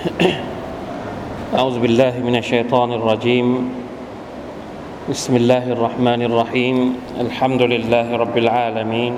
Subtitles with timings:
[1.60, 3.48] أعوذ بالله من الشيطان الرجيم.
[5.12, 6.76] بسم الله الرحمن الرحيم.
[7.20, 9.14] الحمد لله رب العالمين.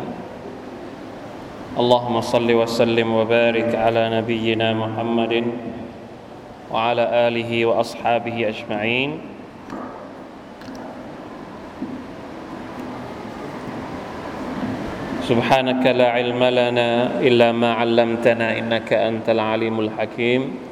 [1.78, 5.34] اللهم صل وسلم وبارك على نبينا محمد
[6.74, 9.10] وعلى آله وأصحابه أجمعين.
[15.30, 20.71] سبحانك لا علم لنا إلا ما علمتنا إنك أنت العليم الحكيم.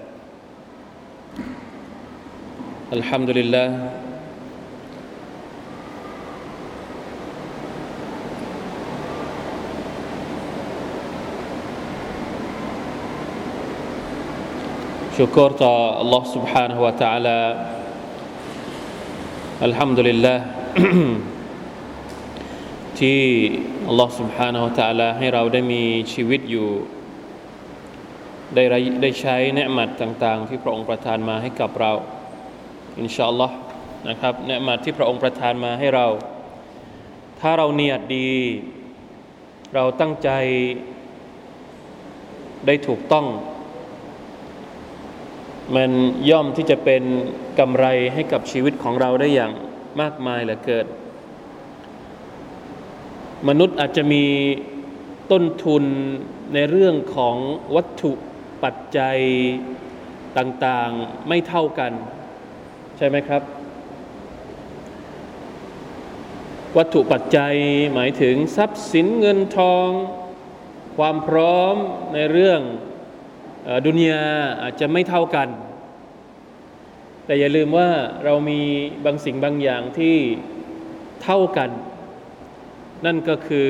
[2.92, 3.68] الحمد لله
[15.16, 17.38] ชุกรต่อ Allah سبحانه และ تعالى
[19.64, 20.44] อัลฮัมดุลิลลาห์
[23.00, 23.20] ที่
[23.90, 26.68] Allah سبحانه และ تعالى ให้เราได้มีชีวิตอยู่
[28.54, 28.62] ได้
[29.02, 31.92] ได้ใช้เนืมัดต่าง ๆ ที่พระองค์ประทานมาให้กับเรา
[32.99, 33.55] อินชาอัลลอฮ์
[34.09, 36.07] นะครับเนืมัดที่พระองค์ประทานมาให้เรา
[37.39, 38.29] ถ้าเราเนียดดี
[39.75, 40.29] เราตั้งใจ
[42.65, 43.25] ได้ถูกต้อง
[45.75, 45.91] มัน
[46.29, 47.03] ย่อมที่จะเป็น
[47.59, 49.51] กำไรให้กับชีวิตของเราได้อย่าง
[50.01, 50.87] มากมายเหลือเกิน
[53.47, 54.25] มนุษย์อาจจะมี
[55.31, 55.83] ต้นทุน
[56.53, 57.35] ในเรื่องของ
[57.75, 58.11] วัตถุ
[58.63, 59.19] ปัจจัย
[60.37, 61.91] ต่างๆไม่เท่ากัน
[63.03, 63.43] ช่ไหมครับ
[66.77, 67.55] วัตถุปัจจัย
[67.93, 69.89] หมายถึงทรัพย์สินเงินทอง
[70.97, 71.75] ความพร้อม
[72.13, 72.61] ในเรื่อง
[73.85, 74.25] ดุนยา
[74.61, 75.49] อาจจะไม่เท่ากัน
[77.25, 77.89] แต่อย่าลืมว่า
[78.25, 78.61] เรามี
[79.05, 80.15] บางสิ่งบางอย่างที่
[81.23, 81.69] เท่ากัน
[83.05, 83.69] นั่นก็คือ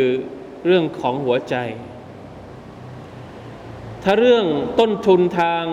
[0.66, 1.56] เรื่องของหัวใจ
[4.06, 4.46] ถ้าเรื่อง
[4.80, 5.66] ต้นทุนทาง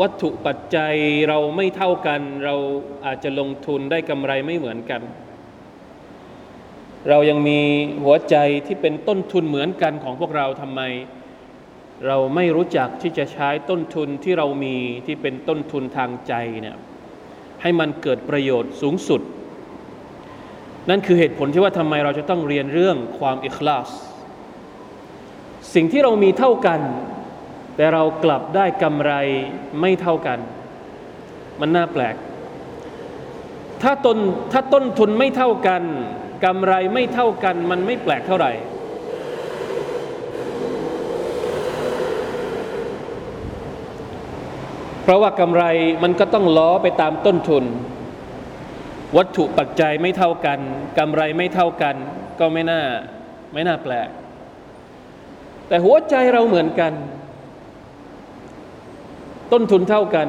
[0.00, 0.94] วัตถุปัจจัย
[1.28, 2.54] เราไม่เท่ากัน เรา
[3.06, 5.02] อาจจะลงทุนได้กำไรไม่เหมือนกัน
[7.08, 7.60] เรายังมี
[8.04, 8.36] หัวใจ
[8.66, 10.80] ที่เป็นต้นทุนเหมือนกันของพวกเราทำไม
[12.06, 16.76] เราไม่รู้จักที่จะใช้ต้นทุนที่เรามีที่เป็นต้นทุนทางใจเนี่ย
[17.62, 19.20] ให้มันเกิดประโยชน์สูงสุด
[20.90, 23.88] นั่นคือเหตุผลที่ว่าทำไมเราจะต้องเรียนเรื่องความอิคลาส
[25.74, 26.80] สิ่งที่เรามีเท่ากัน
[27.76, 29.12] แต่เรากลับได้กำไร
[29.80, 30.38] ไม่เท่ากัน
[31.60, 32.16] มันน่าแปลก
[33.82, 34.18] ถ้าต้น
[34.52, 35.82] ถ้าต้นทุนไม่เท่ากัน
[36.44, 38.52] กำไรไม่เท่ากัน มันไม่แปลกเท่าไหร่
[45.02, 45.64] เพราะว่ากำไร
[46.02, 47.64] มันก็ต้องล้อไปตามต้นทุน
[49.16, 50.58] วัตถุปัจจัยไม่เท่ากัน
[50.98, 51.96] กำไรไม่เท่ากัน
[52.40, 52.82] ก็ไม่น่า
[53.52, 54.08] ไม่น่าแปลก
[55.68, 56.92] แต่หัวใจเราเหมือนกัน
[59.52, 60.28] ต้นทุนเท่ากัน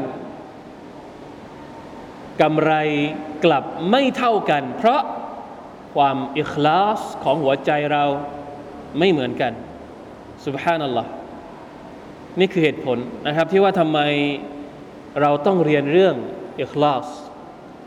[2.41, 2.73] กำไร
[3.45, 5.01] กลับไม่เท่ากัน เพราะ
[5.95, 8.03] ความอิคลาสของหัวใจเรา
[8.99, 9.53] ไม่เหมือนกัน
[10.45, 11.09] สุบฮานัลลอฮ์
[12.39, 13.99] นี่คือเหตุผลนะครับ ที่ว่าทำไม
[15.21, 16.15] เราต้องเรียนเรื่อง
[16.61, 17.07] อิคลาส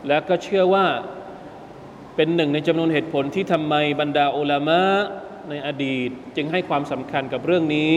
[0.07, 0.85] และก็เชื่อว่า
[2.15, 4.81] เป็นหนึ่งในจำนวนเหตุผลที่ทำไมบรรดาอุลามะ
[5.49, 7.95] ในอดีต จึงให้ความสำคัญกับเรื่องนี้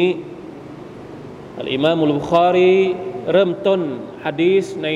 [1.59, 2.77] อัลอิมามุลบุคอรี
[3.31, 3.81] เริ่มต้น
[4.25, 4.89] ฮะดีสใน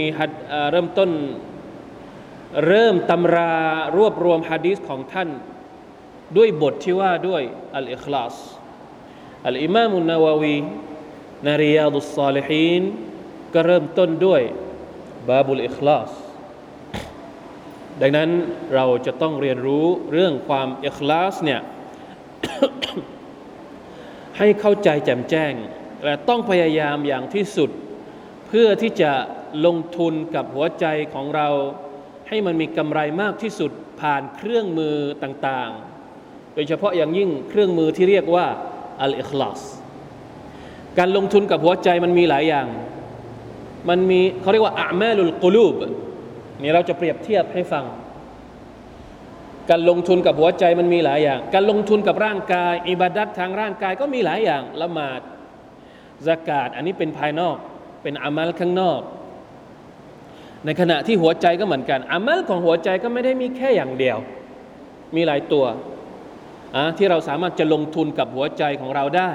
[0.73, 1.11] เริ่มต้น
[2.67, 3.55] เริ่มตำรา
[3.97, 5.29] รวบรวมฮะดีสของท่าน
[6.37, 7.43] ด้วยบทที่ว่าด้วย
[7.77, 8.35] อัลอิคลาส
[9.47, 10.59] อัลอิมามุนนาววี
[11.45, 12.83] ในริยาดุสซาลิฮีน
[13.55, 14.43] ก็เริ่มต้นด้วย
[15.29, 16.11] บาบุลอิคลาส
[18.01, 18.31] ดังนั้น
[18.75, 21.61] เราจะต้องเรียนรู้เรื่องความอิคลาสเนี่ย
[24.39, 25.53] ให้เข้าใจแจ่มแจ้ง
[26.05, 27.71] และต้องพยายามอย่างที่สุด
[28.49, 29.13] เพื่อที่จะ
[29.67, 31.49] ลงทุนกับหัวใจของเรา
[32.29, 33.71] ให้มันมีกำไรมากที่สุด
[34.01, 38.47] ผ่านเครื่องมือต่างๆ โดยเฉพาะอย่างยิ่งเครื่องมือที่เรียกว่า
[39.03, 39.61] อัลอิคลาส
[40.99, 42.67] การลงทุนกับหัวใจมันมีหลายอย่าง
[43.89, 45.75] มันมีเขาเรียกว่าอาแมลุลกลูบ
[46.63, 47.85] นี่เราจะเปรียบเทียบให้ฟัง
[49.71, 55.21] การลงทุนกับหัวใจมันมีหลายอย่าง การลงทุนกับร่างกายอิบาดัตทางร่างกายก็มีหลายอย่างละหมาด
[56.27, 57.57] สกาดอันนี้เป็นภายนอก
[58.07, 59.01] เป็นอามัลข้างนอก
[60.65, 64.19] ในขณะที่หัวใจก็เหมือนกันอามัลของหัวใจก็ไม่ได้มีแค่อย่างเดียว
[65.15, 65.65] มีหลายตัว
[66.97, 69.33] ที่เราสามารถจะลงทุนกับหัวใจของเราได้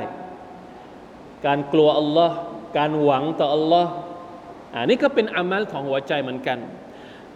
[1.45, 2.35] การกลัวอัลลอฮ์
[2.77, 3.91] การหวังต่ออัลลอฮ์
[4.73, 6.59] อันนี้ก็เป็นอามัลของหัวใจเหมือนกัน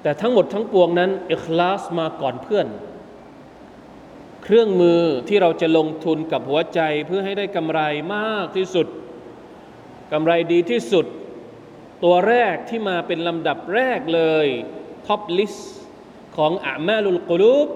[0.01, 2.67] แต่ทั้งหมดทั้งปวงนั้นอิคลาสมาก่อนเพื่อน
[4.43, 7.81] เครื่องมือที่เราจะลงทุนกับหัวใจเพื่อให้ได้กำไร
[8.15, 8.87] มากที่สุด
[10.13, 11.05] กำไรดีที่สุด
[12.04, 14.46] ตัวแรกที่มาเป็นลำดับแรกเลย
[15.06, 15.54] ท็อปลิส
[16.36, 17.68] ของอามาลุลกุลูบ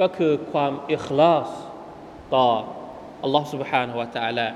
[0.00, 1.50] ก็คือความอิคลาส
[2.34, 2.46] ต่อ
[3.22, 4.48] อัลลอฮ์ سبحانه และ تعالى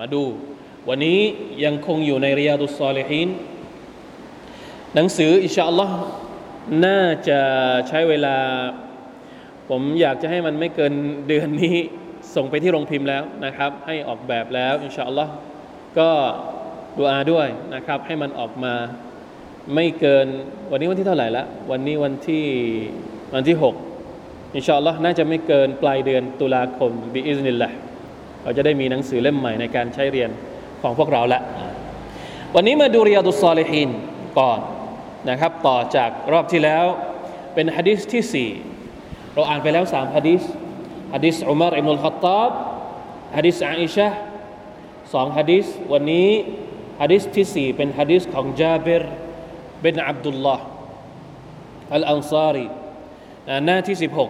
[0.00, 0.24] มาดู
[0.88, 1.20] วันนี้
[1.64, 3.28] ยังคงอยู่ในริยาดุสซอลิฮิน
[4.94, 5.96] หนังสืออินชาอัลลอฮ์
[6.86, 7.40] น่าจะ
[7.88, 8.36] ใช้เวลา
[9.68, 10.94] ผมอยากจะให้มันไม่เกิน
[11.28, 11.76] เดือนนี้
[12.34, 15.32] ส่งไปที่โรงพิมพ์แล้วนะครับ ให้ออกแบบแล้วอินชาอัลลอฮ์
[15.98, 16.10] ก็
[16.97, 18.73] ดูอาด้วยนะครับ ให้มันออกมา
[19.75, 20.27] ไม่เกิน
[20.71, 22.45] วันนี้วันที่เท่าไหร่ละวันนี้วันที่
[23.33, 23.75] วันที่หก
[24.55, 27.69] อินชาอัลลอฮ์น่าจะไม่เกินปลายเดือนตุลาคมบิอิสนิลละ
[28.43, 30.29] เราจะได้มีหนังสือเล่มใหม่ในการใช้เรียน
[30.81, 31.41] ของพวกเราละ
[32.55, 33.89] วันนี้มาดูเริยดุสซาลิฮิน
[34.39, 34.59] ก่อน
[35.29, 36.85] นะครับ ต่อจากรอบที่แล้ว
[37.53, 38.49] เป็นฮะดิษที่สี่
[39.33, 40.41] เราอ่านไปแล้วสามฮะดิษ
[41.13, 42.51] ฮะดิษอุมารอิบนุลขัตตาบ
[43.37, 44.07] ฮะดิษอาอิชะ
[45.13, 46.29] สองฮะดิษวันนี้
[47.01, 49.03] ฮะดิษที่สี่เป็นฮะดิษของจาเบร
[49.81, 50.65] เป็นอับดุลลอฮ์
[51.93, 52.67] อัลอันซารี
[53.65, 54.29] หน้าที่สิบหก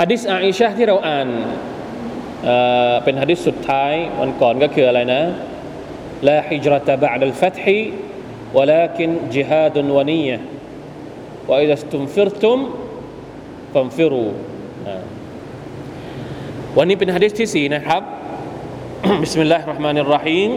[0.00, 1.28] ฮะดิษอาอิชะที่เราอ่าน
[3.04, 5.22] เป็นฮะดิษสุดท้ายวันก่อนก็คืออะไรนะ
[6.28, 7.80] ลาฮิจรตะบะดัลฟัตฮี
[8.53, 10.39] ولكن جهاد ونية
[11.47, 12.57] وإذا استنفرتم
[13.73, 14.31] فانفروا
[16.77, 18.01] วันนี้เป็นฮะดิษที่สี่นะครับ
[19.23, 20.51] بسم الله الرحمن الرحيم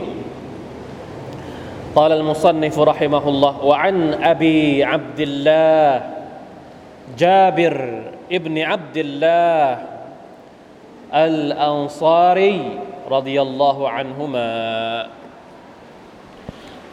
[1.98, 5.88] قال المصنف رحمه الله وعن أبي عبد الله
[7.18, 8.02] جابر
[8.32, 9.78] ابن عبد الله
[11.14, 12.78] الأنصاري
[13.10, 14.48] رضي الله عنهما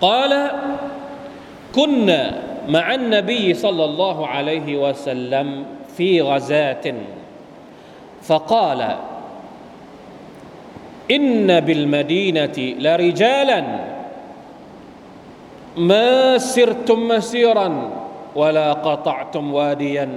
[0.02, 0.50] قال
[1.74, 5.64] كنا مع النبي صلى الله عليه وسلم
[5.96, 6.94] في غزاة.
[8.22, 8.96] فقال
[11.10, 13.64] إن بالمدينة لرجالا
[15.76, 17.90] ما سرتم مسيرا
[18.34, 20.08] ولا قطعتم واديا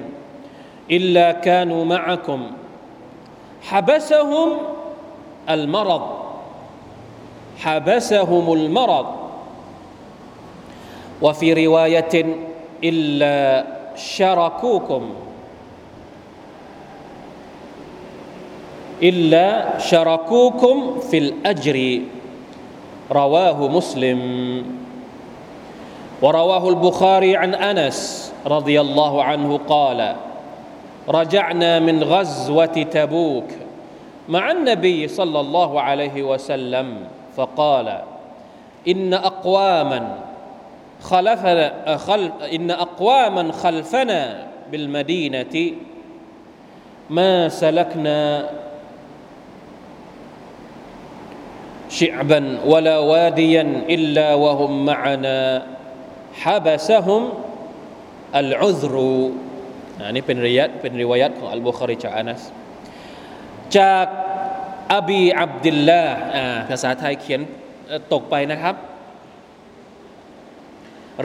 [0.92, 2.52] إلا كانوا معكم
[3.62, 4.50] حبسهم
[5.50, 6.04] المرض
[7.58, 9.25] حبسهم المرض.
[11.22, 12.26] وفي رواية
[12.84, 13.66] إلا
[13.96, 15.04] شركوكم.
[19.04, 22.02] إلا شركوكم في الأجر.
[23.12, 24.22] رواه مسلم.
[26.22, 30.16] ورواه البخاري عن أنس رضي الله عنه قال
[31.10, 33.48] رجعنا من غزوة تبوك
[34.30, 36.98] مع النبي صلى الله عليه وسلم
[37.36, 38.02] فقال
[38.88, 40.18] إن أقواما
[41.05, 45.72] خلفنا خلف إن أقواما خلفنا بالمدينة
[47.10, 48.51] ما سلكنا
[51.89, 55.67] شعبا ولا واديا إلا وهم معنا
[56.32, 57.22] حبسهم
[58.34, 58.96] العذر
[60.06, 62.43] อันนี้เป็นริยัตเป็นริวายัตของอัลบุคาริจากอานัส
[63.77, 64.06] จาก
[64.96, 66.03] อบีอับดิลลา
[66.69, 67.41] ภาษาไทยเขียน
[68.13, 68.75] ตกไปนะครับ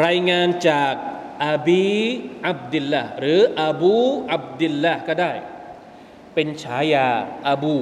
[0.04, 0.94] รายงานจาก
[1.44, 1.86] อาบี
[2.48, 3.94] อับดิลลาหรืออาบู
[4.34, 5.32] อับดิลลาก็ได้
[6.34, 7.08] เป็นฉายา
[7.48, 7.76] อาบู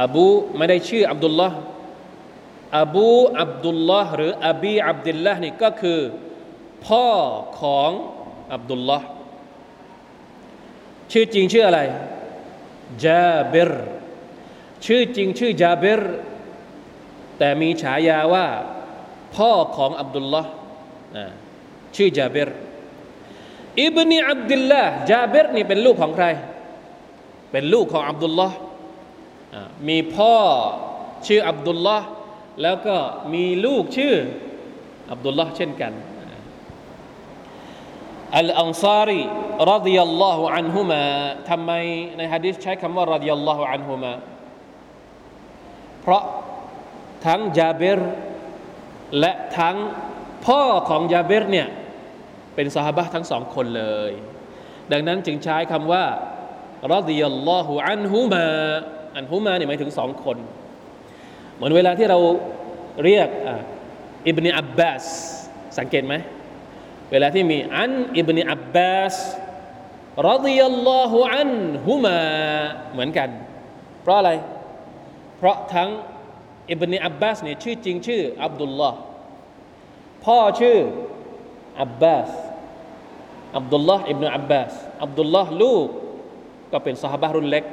[0.00, 0.24] อาบู
[0.56, 1.58] ไม่ได้ชื่ออับดุลลาห์
[2.80, 3.08] อบู
[3.40, 6.00] อับดุลลาห์หรืออาบีอับดุลลาห์นี่ก็คือ
[6.86, 7.06] พ่อ
[7.60, 7.90] ของ
[8.52, 9.06] อับดุลลาห์
[11.12, 11.80] ชื่อจริงชื่ออะไร
[13.04, 13.70] จาเบร
[14.84, 16.02] ชื่อจริงชื่อจาเบร
[17.38, 18.46] แต่มีฉายาว่า
[19.36, 20.36] พ่อของอับดุลล
[21.96, 22.48] ชื่อจาเบร
[23.82, 26.26] อิบนีอับดุลลาห์จาเบรนี่เป็นลูกของใคร
[27.52, 28.56] เป็นลูกของอับดุลลาห์
[29.88, 30.34] มีพ่อ
[31.26, 32.06] ชื่ออับดุลลาห์
[32.62, 32.96] แล้วก็
[33.34, 34.14] มีลูกชื่อ
[35.12, 35.92] อับดุลลาห์เช่นกัน
[38.38, 39.22] อัลอันซารี
[39.72, 41.02] รดิยัลลอฮุอันฮุมา
[41.50, 41.70] ทำไม
[42.16, 44.12] ในฮะดิษใช้คำว่ารดิยัลลอฮุอันฮุมา
[46.02, 46.24] เพราะ
[47.26, 48.00] ทั้งจาเบร
[49.18, 49.76] และทั้ง
[50.46, 51.68] พ่อของจาเบรเนี่ย
[52.54, 54.12] เป็นสหบะทั้งสองคนเลย
[54.92, 56.04] ดังนั้นจึงใช้คำว่า
[56.92, 58.46] รดิยัลลอฮุอันฮุมา
[59.16, 60.36] อันฮุมาเนี่ยหมายถึงสองคน
[61.54, 62.18] เหมือนเวลาที่เรา
[63.04, 63.28] เรียก
[64.26, 65.04] อิบเนอับบาส
[65.78, 66.14] สังเกตไหม
[67.12, 69.14] เวลาที่มีอันอิบเนอับบาส
[70.28, 71.52] รดิยัลลอฮุอัน
[71.86, 72.18] ฮุมา
[72.92, 73.28] เหมือนกัน
[74.02, 74.30] เพราะอะไร
[75.38, 75.88] เพราะทั้ง
[76.70, 78.98] อิบเนอับบาสเนี่ยชื่อจริงชื่ออับดุลลอฮ์
[80.24, 80.78] พ่อชื่อ
[81.82, 82.28] อับบาส
[83.56, 85.88] อับดุลลอฮ์อิบนุอับบาสอับดุลลอฮ์ลูก
[86.72, 87.64] ก็เป็นสหบะรุ่นเล็ก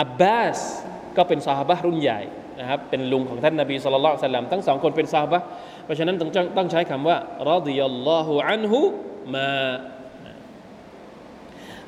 [0.00, 0.58] อับบาส
[1.16, 2.20] ก็เป็นสหบะรุ่นใหญ่
[2.60, 5.38] นะครับเป็นลุงของท่านนบีสุลต่านสัลลัมทั้งสองคนเป็นสหบะ
[5.84, 7.16] เพราะฉะนั้นต้องต้องใช้คำว่า
[7.50, 8.80] รอดิยัลลอฮุอันฮุ
[9.34, 9.50] มา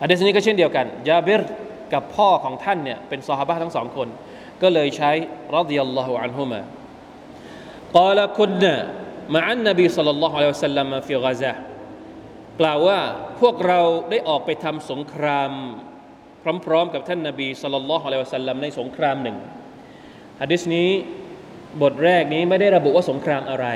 [0.00, 1.42] อันนี้ก็เช่นเดียวกันยาเบร
[1.92, 4.08] กับพ่อของท่านเนี่ยเป็นสหบะทั้งสองคน
[4.62, 5.10] ก็เลยใช้
[5.54, 6.60] รอดิยัลลอฮุอันฮุมา
[7.96, 8.74] กล่าวคุณนะ
[9.32, 11.52] มาอันนบีสุลต่านละฮ์อะลัยฮิวะสัลลัมฟิกาซะ
[12.60, 13.00] กล่าวว่า
[13.40, 15.50] พวกเราได้ออกไปทำสงคราม
[16.66, 19.36] พร้อมๆ กับท่านนบีสุลต่านละฮ์อะลัยฮิวะสัลลัมในสงครามหนึ่ง
[20.40, 20.88] ฮะดิษนี้
[21.82, 23.66] บทแรกนี้ไม่ได้ระบุว่าสงครามอะไร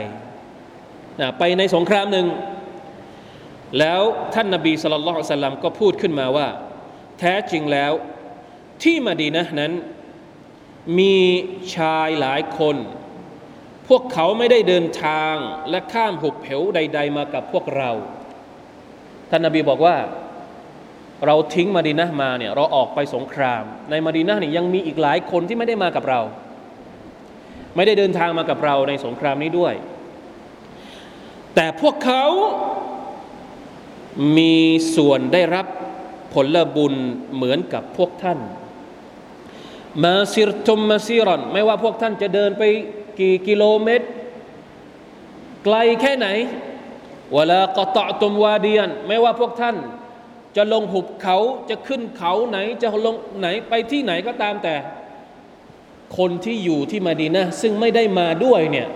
[1.20, 2.26] นะไปในสงครามหนึ่ง
[3.78, 4.00] แล้ว
[4.34, 6.48] ท่านนบีสุลต่านละสัลลัมก็พูดขึ้นมาว่า
[7.18, 7.92] แท้จริงแล้ว
[8.82, 9.72] ที่มาดีนะนั้น
[10.98, 11.16] มี
[11.76, 12.76] ชายหลายคน
[13.88, 15.35] พวกเขาไม่ได้เดินทาง
[15.71, 17.90] และข้ามหุบเหวใด ๆ มากับพวกเรา
[19.30, 19.97] ท่านนบีบอกว่า
[21.26, 26.21] เราทิ้งมาดีนะมาเนี่ยเราออกไปสงคราม ในมาดีนะเนี่ยยังมีอีกหลายคนที่ไม่ได้มากับเรา
[27.76, 29.75] ไม่ได้เดินทางมากับเราในสงครามนี้ด้วย
[31.54, 32.25] แต่พวกเขา
[34.38, 34.54] มี
[34.97, 35.66] ส่วนได้รับ
[36.35, 36.95] ผลบุญ
[37.35, 38.38] เหมือนกับพวกท่าน
[40.04, 42.62] มาซิรตุมมาซิรอน ไม่ว่าพวกท่านจะเดินไป
[43.18, 44.06] กี่กิโลเมตร
[45.64, 46.28] ไกลแค่ไหน
[47.32, 49.76] เวลากตะตุมวาเดียน ไม่ว่าพวกท่าน
[50.56, 51.38] จะลงหุบเขา
[51.70, 54.75] จะขึ้นเขาไหน จะลงไหนไปที่ไหนก็ตามแต่
[56.18, 58.88] คนที่อยู่ที่มาดีนะซึ่งไม่ได้มาด้วยเนี่ย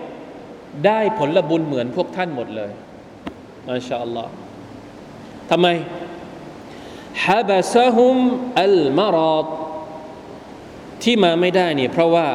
[0.85, 2.71] ได้ผลบุญเหมือนพวกท่านหมดเลย
[3.67, 4.31] มาชาอัลลอฮ์
[5.49, 5.67] ทำไม
[7.25, 8.15] ฮะบะซะฮุม
[8.61, 9.45] อัลมารอด
[11.03, 12.27] ที่มาไม่ได้เนี่ยเพราะว่า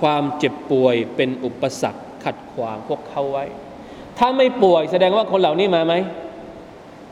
[0.00, 3.44] ความเจ็บป่วยเป็นอุปสรรคขัดขวางพวกเขาไว้
[4.18, 5.94] ถ้าไม่ป่วยแสดงว่าคนเหล่านี้มาไหม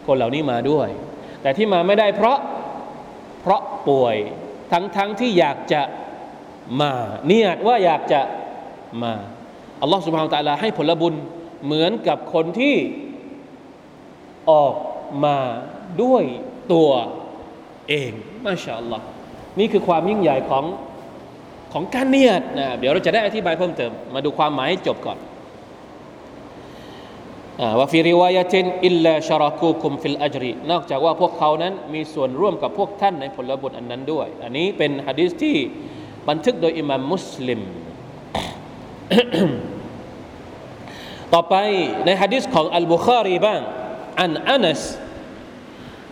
[0.06, 0.88] คนเหล่านี้มาด้วย
[1.42, 2.38] แต่ที่มาไม่ได้เพราะ
[3.40, 4.16] เพราะป่วย
[4.72, 5.82] ทั้งทั้งที่อยากจะ
[6.80, 6.92] มา
[7.26, 8.20] เนียดว่าอยากจะ
[9.02, 9.12] มา
[9.82, 11.14] อัลลอฮฺสุบฮานตะลาให้ผลบุญ
[11.64, 12.76] เหมือนกับคนที่
[14.50, 14.74] ออก
[15.24, 15.38] มา
[16.02, 16.24] ด้วย
[16.72, 16.90] ตัว
[17.88, 18.12] เอง
[18.46, 19.04] มาชาอัลลอฮ์
[19.58, 20.64] นี่คือความยิ่งใหญ่ของ
[21.72, 25.18] ของการเนียดนะเดี๋ยวเราจะได้อธิบายเพิ่มเติม มาดูความหมายจบก่อน
[27.78, 35.56] ว่าฟิริวายะตินอิลลาชาราคูคุมฟิลอัจรีนอกจากว่าพวกเขานั้นมีส่วนร่วมกับพวกท่านในผลบุญอันนั้นด้วย อันนี้เป็นฮะดีษที่
[36.28, 37.60] บันทึกโดยอิมามมุสลิม
[41.32, 41.54] ต่อไป
[42.04, 43.60] ในฮะดิษของอัลบุคารีบ้าง
[44.20, 44.82] อันอานัส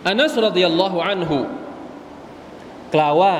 [0.08, 1.38] อานัสรดิยัลลอฮุอันฮุ
[2.94, 3.34] กล่าวว่า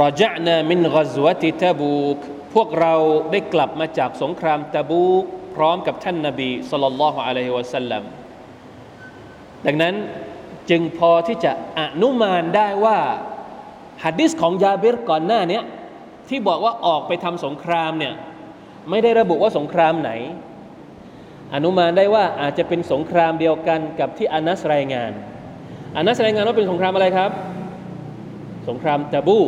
[0.00, 2.18] รจนามินกซวติตาบูก
[2.54, 2.94] พวกเรา
[3.30, 5.24] ได้กลับมาจากสงครามตะบูก
[5.56, 8.02] พร้อมกับท่านนาบีสุลต่านละฮ์อะลัยฮิวะสัลลัม
[9.66, 9.94] ดังนั้น
[10.70, 12.98] จึงพอที่จะอนุมานได้ว่า
[14.04, 15.60] ฮัดดิสของยาเบรก่อนหน้านี้
[16.28, 18.14] ที่บอกว่าออกไปทำสงครามเนี่ย
[18.90, 20.10] ไม่ได้ระบุว่าสงครามไหน
[21.54, 25.12] อนุมานได้ว่าอาจจะเป็นสงครามเดียวกันกับที่อานัสรายงาน
[25.96, 27.30] อานัสรายงานว่าเป็นสงครามอะไรครับ
[28.68, 29.38] สงครามตะบู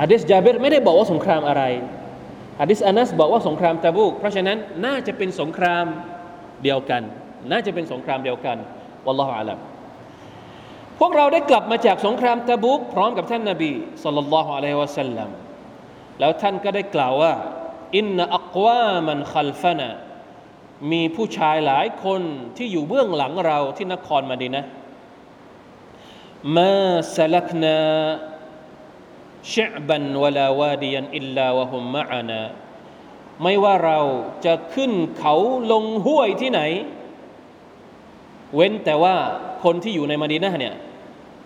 [0.00, 1.62] ฮัดดิสยาเบรไม่ได้บอกว่าสงครามอะไร
[2.60, 5.84] ฮัดดิสอานัสบอกว่าสงครามตะบูเพราะฉะนั้นน่าจะเป็นสงคราม
[6.62, 7.02] เดียวกัน
[7.50, 8.56] น่าจะเป็นสงครามเดียวกัน
[9.06, 9.58] วัลลอฮฺอาลัม
[10.98, 15.28] พวกเราได้กลับมาจากสงครามตะบุกพร้อมกับท่านนาบีสุลต่านละฮ์อะลัยฮิวะสัลลัม
[16.20, 17.32] แล้วท่านก็ได้กล่าวว่า
[17.96, 19.88] อินนอักวามันคัลฟนะ
[20.92, 22.22] มีผู้ชายหลายคน
[22.56, 24.64] ที่อยู่เบื้องหลังเราที่นครมาดีนะ
[26.56, 26.72] มา
[27.16, 27.76] สลักนา
[29.54, 32.42] ชิบันวลาวาดียันอิลลาวะฮุมมะอานา
[33.42, 34.00] ไม่ว่าเรา
[34.44, 35.34] จะขึ้นเขา
[35.72, 36.60] ลงห้วยที่ไหน
[38.54, 39.16] เว้นแต่ว่า
[39.64, 40.74] คนที่อยู่ในมาดีนะเนี่ย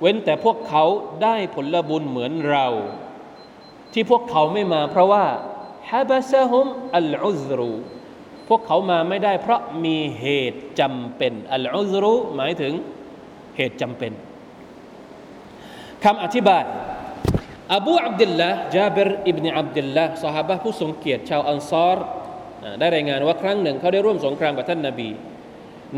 [0.01, 0.85] เว้นแต่พวกเขา
[1.23, 2.67] ได้ผลบุญเหมือนเรา
[3.93, 5.25] ที่พวกเขาไม่มาเพราะว่า
[5.91, 7.73] ฮะบะซะฮุมอัลอุซรู
[8.49, 12.73] พวกเขามาไม่ได้เพราะมีเหตุจำเป็นอัลอุซรูหมายถึง
[13.57, 14.13] เหตุจำเป็น
[16.05, 16.65] คำอธิบาย
[17.73, 21.99] อบูอับดุลละจาบรอิบนอับดุลละสหายผู้ทรงเกียรติชาวอันซอร
[22.79, 25.11] ได้รายงานว่าครั้งหนึ่งเขาได้ร่วมสงครามกับท่านนาบี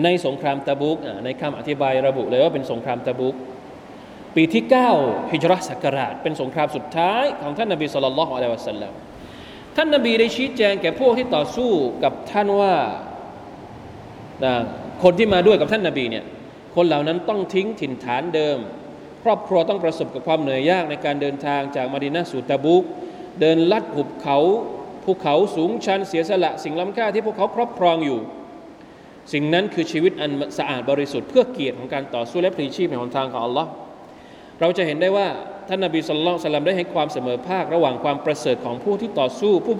[0.04, 3.34] ในสงครามตะบุกในคำอธิบายระบุเลยว่าเป็นสงครามตะบุก
[4.36, 4.64] ปีที่
[4.98, 8.92] 9 ฮิจรัศักราช เป็นสงครามสุดท้ายของท่านนาบีสุลต่านละฮ์อะลัยวะสัลลัม
[9.76, 11.70] ท่านนาบีได้ชี้แจงแก่พวกที่ต่อสู้
[12.04, 12.74] กับท่านว่า
[15.02, 16.24] คนที่มาด้วยกับท่านนาบีเนี่ย
[16.76, 18.58] คนเหล่านั้นต้องทิ้งถิ่นฐานเดิม
[19.28, 22.82] รอบครัวต้องประสบกับความเหนื่อยยากในการเดินทางจากมาดินาสู่ตะบุก
[23.40, 24.38] เดินลัดหุบเขา
[25.04, 28.20] ภูเขาสูงชันเสียสละ สิ่งล้ำค่าที่พวกเขาครอบครองอยู่
[29.32, 33.70] สิ่งนั้นคือชีวิตอันสะอาดบริสุทธิ์เพื่อเกียรติของการต่อสู้และพลีชีพในหนทางของอัลลอฮ์
[34.60, 35.28] เราจะเห็นได้ว่า
[35.68, 39.74] ท่านนบีสุลต่านได้ให้ความเสมอภาคระหว่างความประเสริฐของผู้ที่ต่อสู้ผู้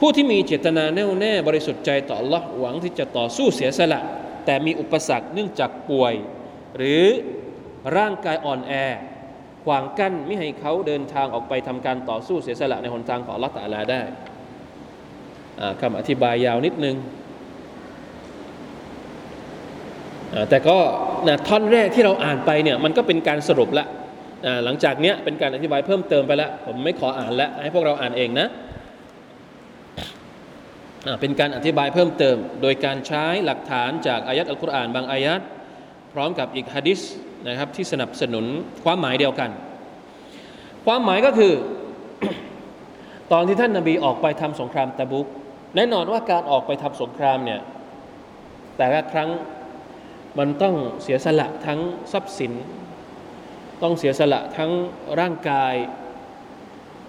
[0.00, 4.00] ผู้ที่มีเจตนาแน่วแน่บริสุทธิ์ใจต่อ Allah หวังที่จะต่อสู้เสียสละ
[4.46, 6.14] แต่มีอุปสรรคเนื่องจากป่วย
[6.76, 7.04] หรือ
[7.96, 8.72] ร่างกายอ่อนแอ
[9.64, 14.00] ขวางกั้นไม่ให้เขาเดินทางออกไปทำการต่อสู้เสียสละในหนทางของ Allah ตาลาได้
[15.80, 16.96] คำอธิบายยาวนิดนึง
[20.48, 20.78] แต่ก็
[21.28, 23.86] นะท่อนแรกที่เราอ่านไปเนี่ยมันก็เป็นการสรุปละ
[24.64, 28.48] หลังจากเนี้ยเป็นการอธิบายเพิ่มเติมไปแล้วผมไม่ขออ่านล้วให้พวกเราอ่านเองนะ
[31.20, 35.40] เป็นการอธิบายเพิ่มเติม โดยการใช้หลักฐานจากอายัดอัลกุรอานบางอายัด
[36.12, 37.00] พร้อมกับอีกฮะดิษ
[37.48, 38.44] นะครับที่สนับสนุน
[38.84, 39.50] ความหมายเดียวกัน
[40.86, 41.54] ความหมายก็คือ
[43.32, 45.26] ตอนที่ท่านนาบีออกไปทำสงครามตะบุก
[45.76, 47.60] แน่นอนว่าการออกไปทำสงครามเนี่ย
[48.76, 49.30] แต่ละครั้ง
[50.38, 51.80] มันต้องเสียสละทั้ง
[52.12, 52.52] ทรัพย์สิน
[53.82, 54.70] ต้องเสียสละทั้ง
[55.20, 55.74] ร่างกาย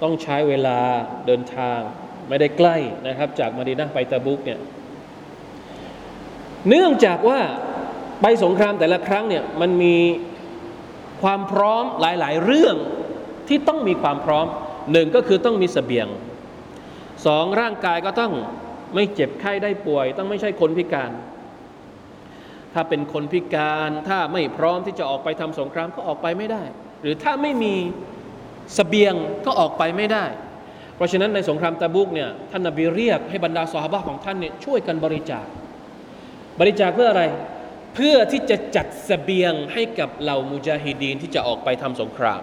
[0.01, 0.79] ต้องใช้เวลา
[1.25, 1.79] เดินทาง
[2.29, 2.75] ไม่ได้ใกล้
[3.07, 4.59] นะครับ จากมาดีนาไปตะบุกเนี่ย
[6.69, 7.39] เนื่องจากว่า
[8.25, 9.97] ไปสงครามแต่ละครั้งเนี่ยมันมี
[11.21, 12.75] ความพร้อมหลาย ๆ เรื่อง
[13.47, 14.45] ที่ต้องมีความพร้อม
[14.91, 16.07] หนึ่งก็คือต้องมีสเสบียง
[17.25, 18.33] สองร่างกายก็ต้อง
[18.95, 21.11] ไม่เจ็บไข้ได้ป่วย ต้องไม่ใช่คนพิการ
[22.73, 26.63] ถ้าเป็นคนพิการถ้าไม่พร้อมที่จะออกไปทำสงครามก็ออกไปไม่ได้
[27.01, 27.73] หรือถ้าไม่มี
[28.77, 29.13] สเสบียง
[29.45, 30.25] ก็ออกไปไม่ได้
[30.95, 35.45] เพราะฉะนั้นในสงครามตะบุกเนี่ยท่านนบีเรียกให้บรรดาสหบะของท่านเนี่ยช่วยกันบริจาค
[36.59, 37.23] บริจาคเพื่ออะไร
[37.93, 42.41] เพื่อที่จะจัดสเสบียงให้กับเหล่ามุจาฮิดีนที่จะออกไปทำสงคราม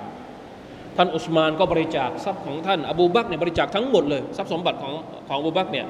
[0.97, 4.93] ท่านอุสมานก็บริจาคทรัพย์ของท่านอบูบักเนี่ยบริจาคทั้งหมดเลยทรัพย์สมบัติของ
[5.29, 5.87] ของอบูบักเนี่ย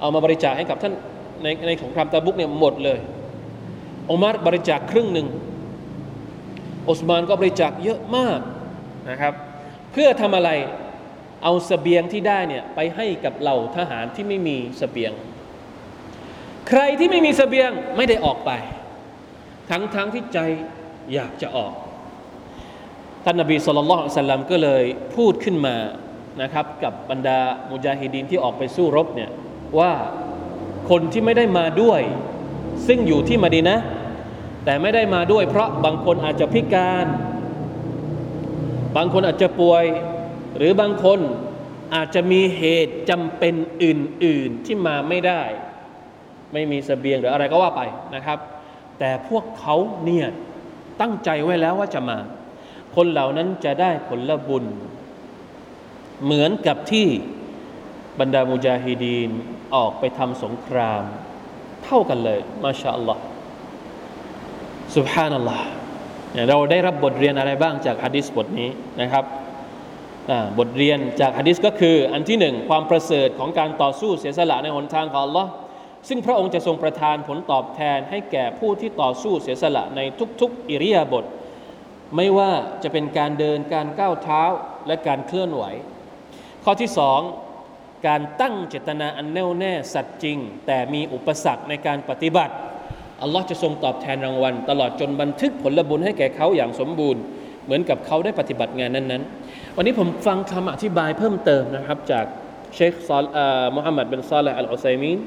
[0.00, 0.92] เอามาบริจาคให้กับท่าน
[1.42, 2.98] ในในสงครามตะบุกเนี่ยหมดเลย
[4.10, 5.26] อุมารบริจาคครึ่งหนึ่ง
[6.88, 8.40] อุสมานก็บริจาคเยอะมาก
[9.10, 9.34] นะครับ
[9.92, 10.50] เพื่อทำอะไร
[11.42, 15.12] เอาสเสบียงที่ได้เนี่ยไปให้กับเหล่าทหารที่ไม่มีสเสบียง
[16.70, 18.50] ใครที่ไม่มีสเสบียงไม่ได้ออกไป
[19.70, 20.38] ทั้งทั้งที่ใจ
[21.14, 21.72] อยากจะออก
[23.24, 24.84] ท่านนบีสุลต่านสัลลัมก็เลย
[25.16, 25.76] พูดขึ้นมา
[26.42, 27.38] นะครับ กับบรรดา
[27.70, 29.30] มุจาฮิดีนที่ออกไปสู้รบเนี่ย
[29.78, 29.92] ว่า
[30.90, 32.00] คนที่ไม่ได้มาด้วย
[32.86, 33.78] ซึ่งอยู่ที่มาดีนะ
[34.64, 37.06] แต่ไม่ได้มาด้วย เพราะบางคนอาจจะพิการ
[38.96, 39.84] บางคนอาจจะป่วย
[40.56, 41.18] หรือบางคน
[41.94, 45.42] อาจจะมีเหตุจำเป็นอื่น ๆที่มาไม่ได้
[46.52, 47.82] ไม่มีสเสบียงหรืออะไรก็ว่าไป
[48.14, 48.38] นะครับ
[48.98, 50.26] แต่พวกเขาเนี่ย
[51.00, 52.18] ตั้งใจไว้แล้วว่าจะมา
[52.96, 54.64] คนเหล่านั้นจะได้ผลบุญ
[56.24, 57.08] เหมือนกับที่
[58.20, 59.30] บรรดามุจาฮิดีน
[59.74, 61.02] ออกไปทำสงคราม
[61.84, 63.22] เท่ากันเลย มาชาอัลลอฮ์
[64.96, 65.66] สุบฮานัลลอฮ์
[66.48, 69.24] เราได้รับบทเรียนอะไรบ้างจากฮะดิษบทนี้นะครับ
[70.58, 75.50] บทเรียนจากฮะดิษก็คืออันที่หนึ่งความประเสริฐของการต่อสู้เสียสละในหนทางของอัลลอฮ์
[76.08, 80.00] ซึ่งพระองค์จะทรงประทานผลตอบแทนให้แก่ผู้ที่ต่อสู้เสียสละใน
[80.40, 81.24] ทุกๆ อิริยาบถ
[82.16, 82.50] ไม่ว่า
[82.82, 84.42] จะเป็นการเดินการก้าวเท้า
[84.86, 85.64] และการเคลื่อนไหว
[86.64, 87.20] ข้อที่สอง
[88.06, 92.54] การตั้งเจตนาอันแน่วแน่สัตย์จริง แต่มีอุปสรรคในการปฏิบัติ
[93.22, 97.22] อัลลอฮ์จะทรงตอบแทนรางวัล ตลอดจนบันทึกผลบุญให้แก่เขาอย่างสมบูรณ์
[97.64, 102.24] เหมือนกับเขาได้ปฏิบัติงานนั้นๆ วันนี้ผมฟังคำอธิบายเพิ่มเติมนะครับ จาก
[102.74, 103.24] เชคซอล
[103.76, 105.18] มุฮัมมัดเป็นซาลอัลอุซัยมีน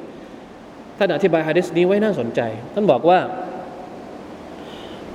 [0.97, 2.41] ท่านอธิบายฮะดิษนี้ไว้น่าสนใจ
[2.73, 3.19] ท่านบอกว่า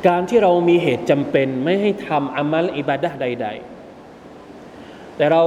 [0.07, 3.49] การที่เรามีเหตุจำเป็นไม่ให้ทำอามัลอิบาดะใด
[4.33, 5.43] ๆ แต่เรา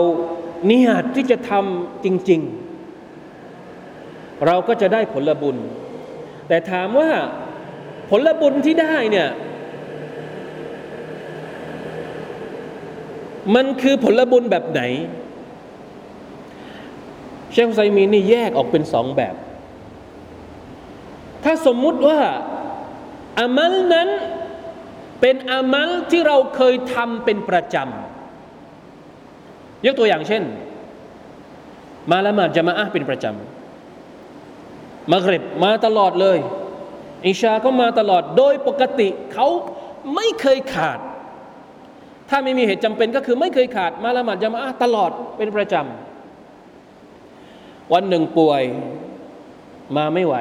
[0.65, 2.41] เนียดที่จะทำจริง
[3.63, 5.57] ๆ เราก็จะได้ผลบุญ
[6.47, 7.09] แต่ถามว่า
[8.09, 9.29] ผลบุญที่ได้เนี่ย
[13.55, 14.81] มันคือผลบุญแบบไหน
[17.51, 19.35] เชคไซมีนี่แยกออกเป็นสองแบบ
[21.43, 22.19] ถ้าสมมุติว่า
[23.39, 24.09] อามัลนั้น
[25.21, 30.43] เป็นอามัลที่เราเคยทำเป็นประจำยกตัวอย่างเช่น
[32.11, 36.37] มาละหมาดจะมาอะเป็นประจำมักริบมาตลอดเลย
[37.25, 39.47] อิชาก็มาตลอดโดยปกติเขา
[40.15, 40.99] ไม่เคยขาด
[42.29, 48.61] ถ้าไม่มีเหตุจำเป็นก็คือไม่เคยขาด มาละหมาดจะมามะตลอดเป็นประจำวันหนึ่งป่วย
[49.97, 50.35] มาไม่ไหว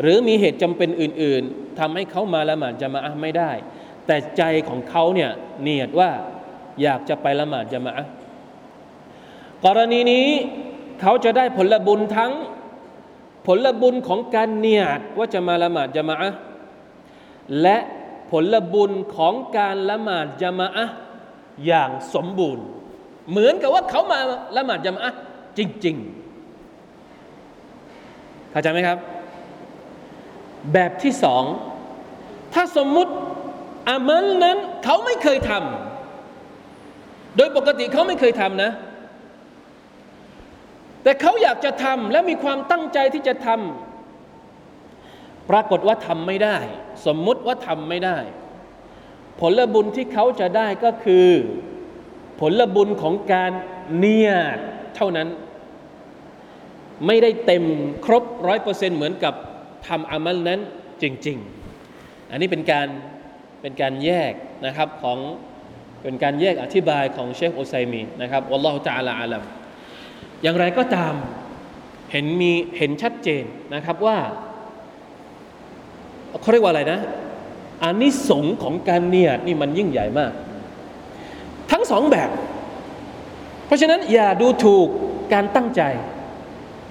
[0.00, 3.50] หรือมีเหตุจำเป็นอื่น ๆทำให้เขามาละหมาดจามะไม่ได้
[4.06, 5.30] แต่ใจของเขาเนี่ย
[5.62, 6.10] เนียดว่า
[6.82, 7.94] อยากจะไปละหมาดจามะ
[9.64, 10.26] กรณีนี้
[11.00, 12.32] เขาจะได้ผลบุญทั้ง
[13.46, 16.16] ผลบุญของการเนียดว่าจะมาละหมาดจามะ
[17.62, 17.78] และ
[18.30, 20.68] ผลบุญของการละหมาดจามะ
[21.66, 22.64] อย่างสมบูรณ์
[23.30, 24.20] เหมือนกับว่าเขามา
[24.56, 25.12] ละหมาดจามะ
[25.58, 25.96] จริง
[26.84, 28.98] ๆ เข้าใจไหมครับ
[30.72, 31.44] แบบที่สอง
[32.54, 33.12] ถ้าสมมุติ
[33.88, 38.70] อามัลนั้นเขาไม่เคยทำโดยปกติเขาไม่เคยทำนะ
[41.02, 46.56] แต่เขาอยากจะทำและมีความตั้งใจที่จะทำปรากฏว่าทำไม่ได้
[47.06, 48.18] สมมุติว่าทำไม่ได้
[49.40, 51.28] ผลบุญที่เขาจะได้ก็คือ
[52.40, 53.52] ผลบุญของการ
[53.96, 54.58] เนียด
[54.96, 55.28] เท่านั้น
[57.06, 57.64] ไม่ได้เต็ม
[58.04, 59.34] ครบร้อยเปอร์เซ็นต์เหมือนกับ
[59.88, 60.60] ทำอามัลนั้น
[61.02, 61.38] จริง
[61.84, 62.88] ๆ อันนี้เป็นการ
[63.62, 64.32] เป็นการแยก
[64.66, 65.18] นะครับของ
[66.02, 69.42] เป็นการแยกอธิบายของเชคโอไซมีนะครับอัลลอฮฺตะอาลาอาลัม
[70.42, 71.14] อย่างไรก็ตาม
[72.12, 73.44] เห็นมีเห็นชัดเจน
[73.74, 74.18] นะครับว่า
[76.40, 77.00] เขาเรียกว่าอะไรนะ
[77.82, 80.32] อานิสงส์ของการเนียดนี่มันยิ่งใหญ่มาก
[81.70, 82.30] ทั้งสองแบบ
[83.66, 84.88] เพราะฉะนั้นอย่าดูถูก
[85.32, 85.82] การตั้งใจ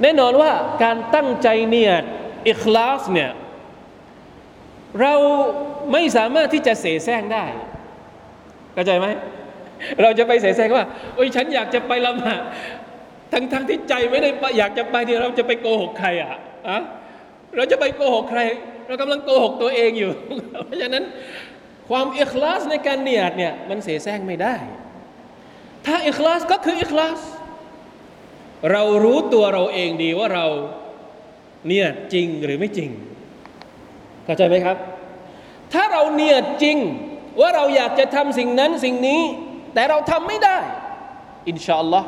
[0.02, 0.52] แน่นอนว่า
[0.84, 2.04] การตั้งใจเนียด
[2.50, 3.32] อิคลาสเนี่ย
[5.02, 5.14] เรา
[5.92, 7.46] ไม่สามารถที่จะเสแสร้งได้
[8.74, 9.08] เข้าใจไหม
[10.02, 12.42] เราจะไปเสแสร้งว่าโอ้ยฉันอยากจะไปละหมาด
[13.34, 16.30] ทั้งทั้งที่ใจไม่ได้อยากจะไปที่เราจะไปโกหกใครอะ
[16.70, 16.80] อะ
[17.56, 18.42] เราจะไปโกหกใคร
[18.88, 20.12] เรากำลังโกหกตัวเองอยู่
[20.66, 21.04] เพราะฉะนั้น
[21.90, 24.56] ความอิคลาสในการเนียดเนี่ยมันเสแสร้งไม่ได้
[25.86, 27.20] ถ้าอิคลาสก็คืออิคลาส
[28.72, 30.46] เรารู้ตัวเราเองดีว่าเรา
[31.68, 32.90] เนี่ยจริงหรือไม่จริง
[34.26, 34.78] เข้าใจไหมครับ
[35.74, 36.78] ถ้าเราเนี่ยจริง
[37.40, 39.22] ว่าเราอยากจะทำสิ่งนั้นสิ่งนี้
[39.74, 40.58] แต่เราทำไม่ได้
[41.50, 42.08] อินชาอัลลอฮ์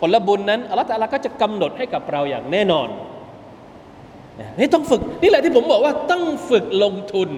[0.00, 2.88] ผลบุญนั้นอัลลอฮฺตะลาก็จะกำหนดให้กับเราอย่างแน่นอน
[4.58, 7.30] นี่ต้องฝึกนี่แหละที่ผมบอกว่าต้องฝึกลงทุน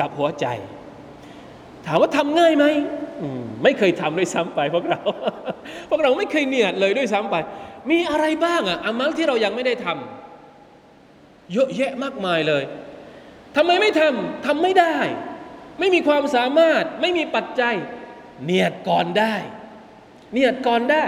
[0.00, 0.46] กับหัวใจ
[1.86, 2.64] ถามว่าทำง่ายไหม
[3.62, 5.00] ไม่เคยทำด้วยซ้ำไปพวกเรา
[5.90, 7.36] พวกเราไม่เคยเนียดเลยด้วยซ้ำไป
[7.90, 10.27] มีอะไรบ้างอะอามัลที่เรายังไม่ได้ทำ
[11.52, 12.64] เยอะแยะมากมายเลย
[13.56, 14.96] ทำไมไม่ทำทำไม่ได้
[15.78, 17.74] ไม่มีความสามารถไม่มีปัจจัย
[18.44, 19.34] เนียดก่อนได้
[20.32, 21.04] เนียดก่อนได้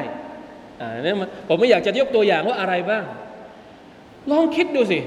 [0.80, 1.14] อ่านี่
[1.48, 3.04] ผมไม่อยากจะยกตัวอย่างว่าอะไรบ้าง
[4.30, 5.00] ลองคิดดูสิ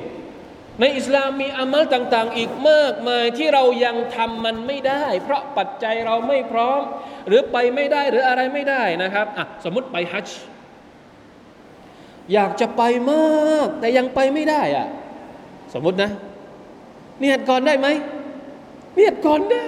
[0.80, 6.82] ในอิสลามมีอามัลต่าง ๆ อีกมากมายที่เรายังทำมันไม่ได้ เพราะปัจจัยเราไม่พร้อม
[7.28, 10.40] หรือไปไม่ได้หรืออะไรไม่ได้นะครับอะสมมติไปฮัจจ์
[12.34, 14.88] อยากจะไปมาก แต่ยังไปไม่ได้อะ
[15.74, 16.12] สมมตินะ
[17.20, 17.88] เนียดก่อนได้ไหม
[18.96, 19.68] เนียดก่อนได้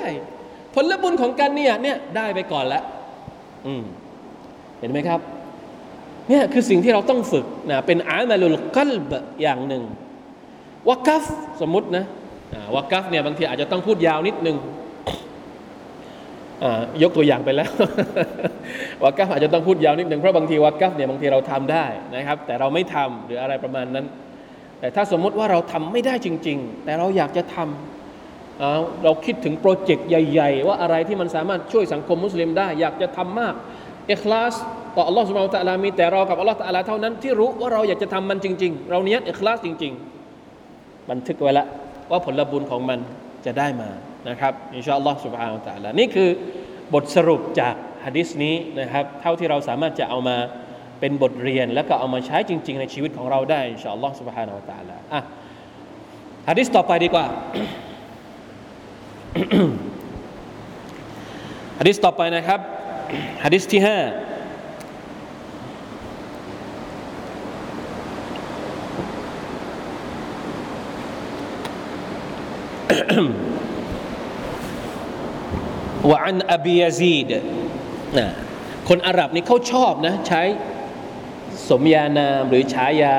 [0.73, 2.83] ผลบุญของการเนียดเนี่ยได้ไปก่อนแล้ว
[3.67, 3.83] อืม
[4.79, 5.19] เห็นไหมครับ
[6.29, 9.83] เนี่ยคือสิ่งที่เราต้องฝึกนะเป็นอามาลุลกัลบอย่างหนึ่ง
[10.89, 11.23] วักัฟ
[11.61, 12.05] สมมตินะ
[12.75, 14.57] วักัฟเนี่ยบางทีอาจจะต้องพูดยาวนิดนึง
[17.03, 17.69] ยกตัวอย่างไปแล้ว
[19.03, 24.05] วักัฟอาจจะต้องพูดยาวนิดนึงเพราะบางทีวักัฟเนี่ยบางทีเราทำได้นะครับ แต่เราไม่ทำหรืออะไรประมาณนั้น
[24.79, 33.53] แต่ถ้าสมมติว่าเราทำไม่ได้จริง ๆ แต่เราอยากจะทำเราคิดถึงโปรเจกต์ใหญ่ ๆ ว่าอะไรที่มันสามารถช่วยสังคมมุสลิมได้ อยากจะทำมาก
[34.07, 34.55] เอคลาส
[34.95, 39.93] ต่ออัลลอฮฺสุบไบร์ตะลามีแต่เรากับอัลลอฮฺตะลาเท่านั้นที่รู้ว่าเราอยากจะทำมันจริง ๆ เราเนี้ยเอคลาสจริง
[40.51, 41.67] ๆ บันทึกไว้ล้ว
[42.11, 42.99] ว่าผลบุญของมัน
[43.45, 43.89] จะได้มา
[44.29, 46.29] นะครับอินชาอัลลอฮฺสุบฮานะตะลานี่คือ
[46.93, 50.37] บทสรุปจากฮะดิษนี้นะครับ เท่าที่เราสามารถจะเอามา
[50.99, 55.21] เป็นบทเรียนแล้วก็เอามาใช้จริง ๆ ในชีวิตของเราได้อินชาอัลลอฮฺสุบฮานะตะลาอะ
[56.49, 57.25] ฮะดิษต่อไปดีกว่า
[61.79, 62.59] ฮะดิษต่อไปนะครับ
[63.43, 63.99] ฮะดิษที่ห้า
[76.11, 77.29] วะอันอบียซีด
[78.17, 78.27] นะ
[78.89, 80.41] คนอาหรับนี่เขาชอบนะใช้
[81.69, 83.15] สมญานามหรือฉายา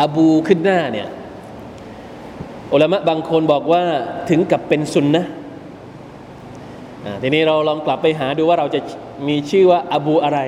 [0.00, 1.08] อบูขึ้นหน้าเนี่ย
[2.72, 3.82] อุลามะบางคนบอกว่า
[4.30, 5.26] ถึงกับเป็นซุนนะ
[7.22, 8.80] ทีนี้เราลองกลับไปหาดูว่าเราจะ
[9.28, 10.40] มีชื่อว่าอบูอะไร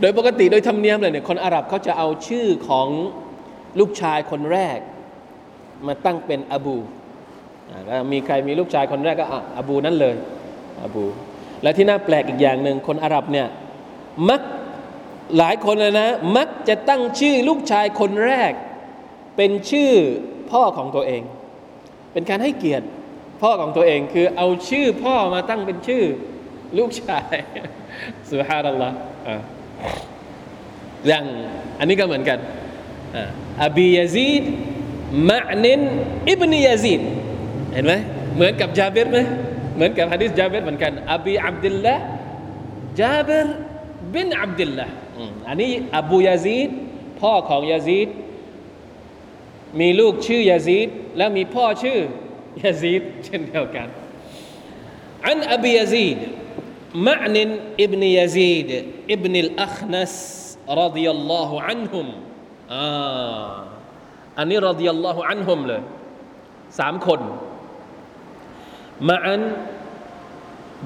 [0.00, 2.88] โดยปกติโดยธรรมเนียมเลยเนี่ยคนอาหรับเขาจะเอาชื่อของ
[3.78, 4.78] ลูกชายคนแรก
[5.86, 6.76] มาตั้งเป็นอบู
[7.88, 10.14] ก็มีใครมีลูกชายคนแรกก็อะอบูนั่นเลย
[10.82, 11.04] อบู
[11.62, 13.46] และที่น่าแปลกอีกอย่างหนึ่งคนอาหรับเนี่ย
[14.28, 14.40] มัก
[15.38, 18.52] หลายคนนะ มักจะตั้งชื่อลูกชายคนแรก
[19.36, 19.92] เป็นชื่อ
[20.50, 21.22] พ่อของตัวเอง
[22.12, 22.86] เป็นการให้เกียรติ
[23.42, 26.04] พ่อของตัวเองคือเอาชื่อพ่อมาตั้งเป็นชื่อ
[26.78, 27.34] ลูกชาย
[28.30, 28.96] สุฮานัลลอฮ์
[31.06, 31.24] อย่าง
[31.78, 32.38] อันนี้ก็เหมือนกัน
[33.16, 33.24] อ่า
[33.64, 34.42] أبي يزيد
[35.30, 35.80] معن
[36.30, 37.00] بن يزيد
[37.72, 37.92] เห็นไหม
[38.34, 39.18] เหมือนกับจาเบรไหม
[39.74, 41.94] เหมือนกับฮะดิษจาเบรเหมือนกันอบีอับดุลละ
[43.00, 43.46] จาเบร
[44.14, 44.86] บินอับดุลละ
[45.48, 46.68] อันนี้อบูยาซีด
[47.20, 48.08] พ่อของยาซีด
[49.80, 51.98] มีลูกชื่อยาซีดและมีพ่อชื่อ
[52.62, 53.88] ยาซีดเช่นเดียวกัน
[55.26, 56.16] عن أبي يزيد
[57.06, 57.48] มะนิน
[57.82, 58.68] อิบนยาซีด
[59.12, 60.16] อิบนอัลอัคนัส
[60.80, 62.06] รดิยัลลอฮุอันฮุม
[64.38, 65.82] อันนี้รดิยัลลอฮุอันฮุมเลย
[66.78, 67.20] สามคน
[69.10, 69.42] มะอัน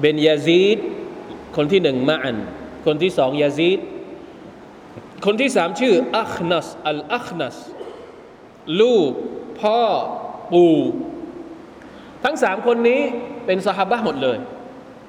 [0.01, 0.77] เบนยาซีด
[1.55, 2.37] คนที่หนึ่งมะอัน
[2.85, 3.79] คนที่สองยาซีด
[5.24, 7.56] คนที่สามชื่ออัคนัสอัลอัคนัส
[8.80, 9.12] ลูก
[9.60, 9.82] พ่อ
[10.52, 10.76] ปู่
[12.24, 13.00] ทั้งสามคนนี้
[13.46, 14.38] เป็นสหาบะหมดเลย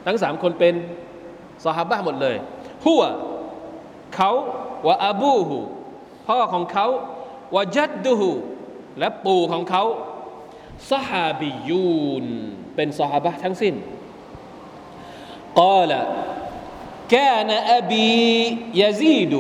[0.06, 0.74] ทั้งสามคนเป็น
[1.66, 2.36] สหาบะหมดเลย
[2.86, 3.04] หัว
[4.16, 4.32] เขา
[4.86, 5.60] ว่าอาบูหู
[6.28, 6.88] พ่อของเขา
[7.54, 8.32] ว่าจัดดูหู
[9.00, 9.84] และปู่ของเขา
[10.92, 12.26] สหาบิยูน
[12.76, 13.76] เป็นสหาบะทั้งสิ้น
[15.64, 15.92] قال
[17.10, 18.22] كان أبي
[18.82, 19.34] يزيد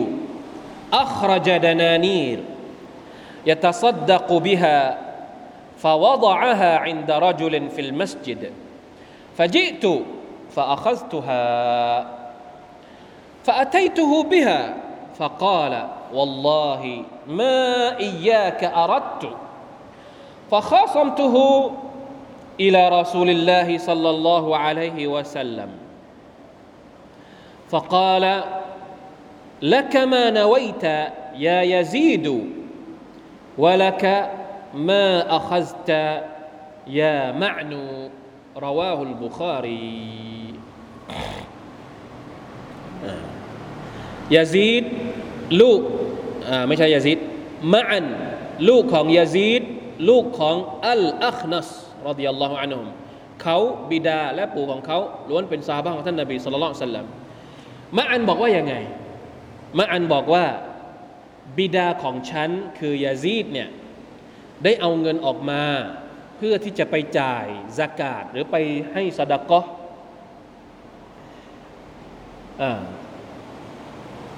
[0.92, 2.40] أخرج دنانير
[3.46, 4.98] يتصدق بها
[5.78, 8.52] فوضعها عند رجل في المسجد.
[9.38, 9.86] فجئت
[10.56, 12.06] فأخذتها
[13.44, 14.74] فأتيته بها
[15.18, 19.36] فقال والله ما إياك أردت.
[20.50, 21.70] فخاصمته
[22.60, 25.68] إلى رسول الله صلى الله عليه وسلم.
[27.70, 28.44] فقال
[29.61, 30.85] لك ما نويت
[31.39, 32.27] يا يزيد
[33.57, 34.03] ولك
[34.75, 35.05] ما
[35.37, 35.89] أخذت
[36.87, 38.09] يا معنو
[38.57, 40.05] رواه البخاري
[44.35, 44.83] ยาซีด
[45.61, 45.81] ลูก
[46.49, 47.17] อ่าไม่ใช่ยาซีด
[47.73, 48.05] มะอัน
[48.69, 49.61] ลูกของยาซีด
[50.09, 50.55] ลูกของ
[50.87, 51.69] อัลอัคนัส
[52.07, 52.87] รดิยัลลอฮุอันฮุม
[53.41, 53.57] เขา
[53.91, 57.05] บิดาและปู่ของเขาล้วนเป็นซาบะของท่านนบีสุลต่านสัลลัม
[57.97, 58.73] มะอันบอกว่ายังไง
[59.78, 60.44] มะอันบอกว่า
[61.56, 63.68] บิดาของฉันคือยาซีดเนี่ย
[64.64, 65.62] ได้เอาเงินออกมา
[66.36, 67.46] เพื่อที่จะไปจ่าย
[67.78, 68.56] สกาดหรือไป
[68.92, 69.64] ให้สดากะ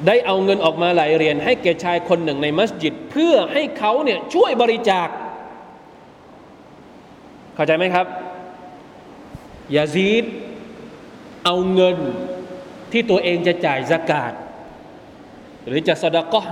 [0.07, 5.09] ได้เอาเงินออกมาหลายเหรียญให้แก่ชายคนหนึ่งในมัสยิด เพื่อให้เขาเนี่ยช่วยบริจาค
[7.55, 8.07] เข้าใจไหมครับ
[9.75, 10.25] ยาซีด
[11.45, 11.97] เอาเงิน
[12.93, 14.33] ที่ตัวเองจะจ่ายสกาด
[15.67, 16.43] หรือจะสดากะ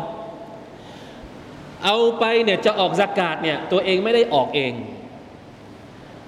[1.84, 4.72] เอาไปเนี่ยจะออกสกาดเนี่ยตัวเองไม่ได้ออกเอง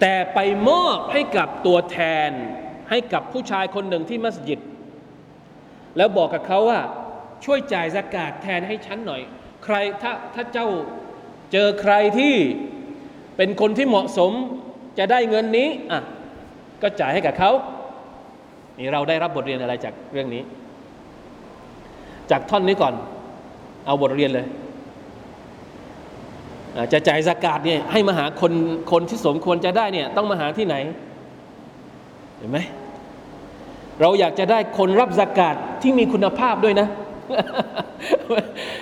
[0.01, 2.31] แต่ไปมอบให้กับตัวแทน
[2.91, 4.61] ให้กับผู้ชายคนหนึ่งที่มัสยิด
[5.97, 6.81] แล้วบอกกับเขาว่า
[7.45, 9.23] ช่วยจ่ายสกาดแทนให้ฉันหน่อย
[9.65, 10.69] ใครถ้าถ้าเจ้า
[11.53, 12.35] เจอใครที่
[13.37, 14.33] เป็นคนที่เหมาะสม
[14.99, 16.03] จะได้เงินนี้อะ
[16.83, 17.51] ก็จ่ายให้กับเขา
[18.79, 20.43] นี่เราได้รับบทเรียนอะไรจากเรื่องนี้
[22.33, 22.95] จากท่อนนี้ก่อน
[23.87, 24.47] เอาบทเรียนเลย
[26.93, 28.53] จะจ่ายสกาดเนี่ยให้มาหาคน
[28.93, 30.77] คนที่สมควรจะได้เนี่ยต้องมาหาที่ไหน
[32.39, 32.59] เห็นไหม
[34.01, 36.89] เราอยากจะได้คนรับสกาดที่มีคุณภาพด้วยนะ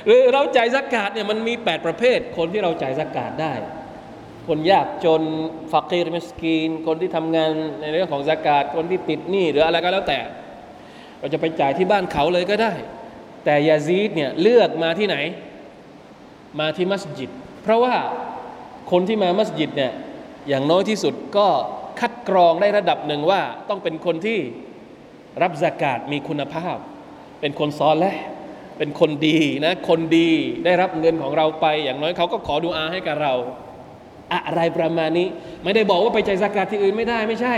[0.06, 3.52] หรือเราจ่ายสกาดเนี่ยมันมี 8 ประเภท คนที่เราจ่ายสกาดได้
[4.48, 5.22] คนยากจน
[5.72, 10.18] ฟักรีมิสกีน คนที่ทำงานในเรื่องของสกาดคนที่ติดหนี้หรืออะไรก็แล้วแต่
[11.18, 12.72] เราจะไปจ่ายที่บ้านเขาเลยก็ได้
[13.44, 15.16] แต่ยาซีดเนี่ยเลือกมาที่ไหน
[16.60, 17.30] มาที่มัสยิด
[17.62, 17.94] เพราะว่า
[18.90, 19.92] คนที่มามัสยิดเนี่ย
[20.48, 21.46] อย่างน้อยที่สุดก็
[22.00, 24.38] คัดกรองได้ระดับหนึ่งว่าต้องเป็นคนที่
[25.42, 26.76] รับสกาดมีคุณภาพ
[27.40, 28.14] เป็นคนซอลและ
[28.78, 30.30] เป็นคนดีนะคนดี
[30.64, 33.34] ได้รับเงินของเราไป อย่างน้อยเขาก็ขอดูอาให้กับเรา
[34.32, 35.28] อะไรประมาณนี้
[35.64, 37.54] ไม่ได้บอกว่าไปใจ่ากาดที่อื่นไม่ได้ไม่ใช่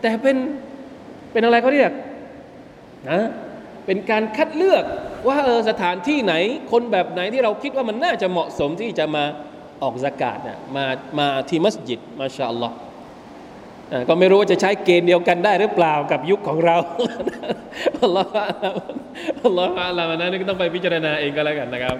[0.00, 0.36] แต่เป็น
[1.32, 1.92] เป็นอะไรเขาเรียก
[3.10, 3.20] นะ
[3.86, 4.84] เป็นการคัดเลือก
[5.28, 6.34] ว่าเออสถานที่ไหน
[6.72, 9.24] คนแบบไหนที่เราคิดว่ามันน่าจะเหมาะสมที่จะมา
[9.82, 10.84] ออกสกาดน่ะมา
[11.18, 12.74] มาที่มัสยิดมาชาอัลลอฮ์
[13.92, 16.76] อ่าก็ไม่รู้ว่าจะใช้เกณฑ์เดียวกันได้หรือเปล่ากับยุคของเรา
[18.02, 18.36] อัลลอฮฺ
[19.44, 21.96] อัลลอฮฺอัลลอฮฺนะนี่ก็ต้องไปพิจารณาเองก็แล้วกันนะครับ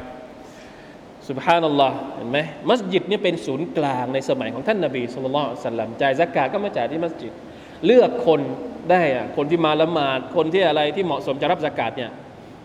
[1.28, 2.38] สุบฮานัลลอฮ์เห็นไหม
[2.70, 7.32] มัสยิดนี่เป็นศูนย์กลางในสมัยของท่านนาบีสุลต่านสัลลัมจ่ายซักกาก็มาจ่ายที่มัสยิด
[7.86, 8.40] เลือกคน
[8.90, 12.10] ได้อะคนที่มาละหมาดคนที่อะไรที่เหมาะสมจะรับซักกาดเนี่ย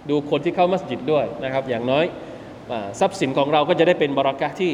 [0.09, 2.05] ดูคนที่เข้ามัสยิดด้วยนะครับ อย่างน้อย
[2.99, 4.73] ทรัพย์สินของเราก็จะได้เป็นบรารักะที่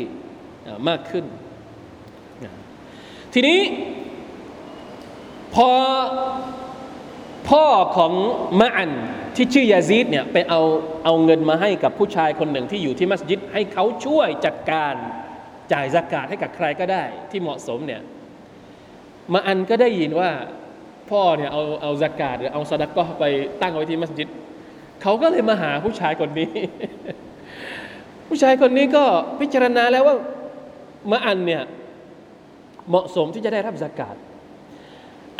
[0.89, 1.25] มากขึ้น
[3.33, 3.59] ทีนี้
[5.55, 5.69] พอ
[7.49, 7.65] พ่อ
[7.97, 8.13] ของ
[8.59, 8.91] มะอัน
[9.35, 10.61] ที่ชื่อยาซีดเนี่ยไปเอา
[11.05, 14.93] เอาเงินมาให้กับผู้ชายคนหนึ่งที่อยู่ที่มัสยิด ให้เขาช่วยจัดการ
[15.73, 18.01] จ่ายสกาดให้กับใครก็ได้ที่เหมาะสมเนี่ย
[19.33, 20.29] มาอันก็ได้ยินว่า
[21.09, 23.25] พ่อเนี่ยเอาเอาสกาดหรือเอาสดักก็ไป
[23.61, 24.27] ตั้งไว้ที่มัสยิด
[25.01, 26.51] เขาก็เลยมาหาผู้ชายคนนี้
[28.27, 29.03] ผู้ชายคนนี้ก็
[29.39, 30.15] พิจารณาแล้วว่า
[31.11, 31.63] มาอันเนี่ย
[32.89, 34.15] เหมาะสมที่จะได้รับสกาด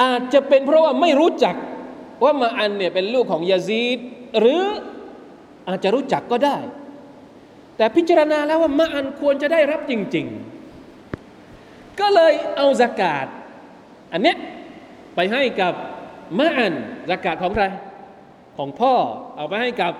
[0.02, 1.56] อาจจะเป็นเพราะว่าไม่รู้จัก
[2.24, 3.98] ว่ามาอันเนี่ยเป็นลูกของยาซีด
[4.40, 4.62] หรือ
[5.68, 6.58] อาจจะรู้จักก็ได้
[7.78, 10.28] แต่พิจารณาแล้วว่ามาอันควรจะได้รับจริง
[11.14, 13.28] ๆ ก็เลยเอาสกาด
[14.14, 14.38] อันเนี้ย
[15.16, 15.74] ไปให้กับ
[16.40, 16.74] มาอัน
[17.10, 17.66] สกาดของใคร
[18.58, 18.94] ของพ่อ
[19.36, 19.94] เอาไปให้กับ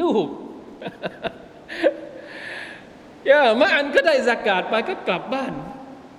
[0.00, 0.26] ลูก
[3.30, 5.52] ย่ามาอันก็ได้สกาดไปก็กลับบ้าน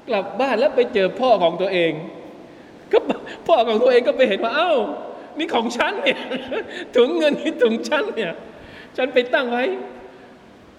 [0.09, 1.91] กลับบ้านแล้วไปเจอพ่อของตัวเอง
[2.91, 2.97] ก็
[3.47, 4.73] พ่อของตัวเองก็ไปเห็นว่า เอา้า
[5.37, 6.19] นี่ของฉันเนี่ย
[6.95, 8.33] ถุงเงินนี่ถุงฉันเนี่ย
[8.97, 9.63] ฉันไปตั้งไว้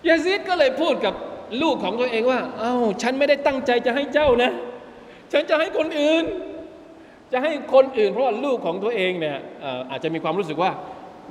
[0.07, 1.14] ยาซิดก็เลยพูดกับ
[1.62, 4.51] ลูกของตัวเองว่า เอา้า ฉันไม่ได้ตั้งใจจะให้เจ้านะ
[5.33, 6.25] ฉันจะให้คนอื่น
[7.32, 9.37] จะให้คนอื่นเพราะว่าลูกของตัวเองเนี่ย
[9.90, 10.70] อาจจะมีความรู้สึกว่า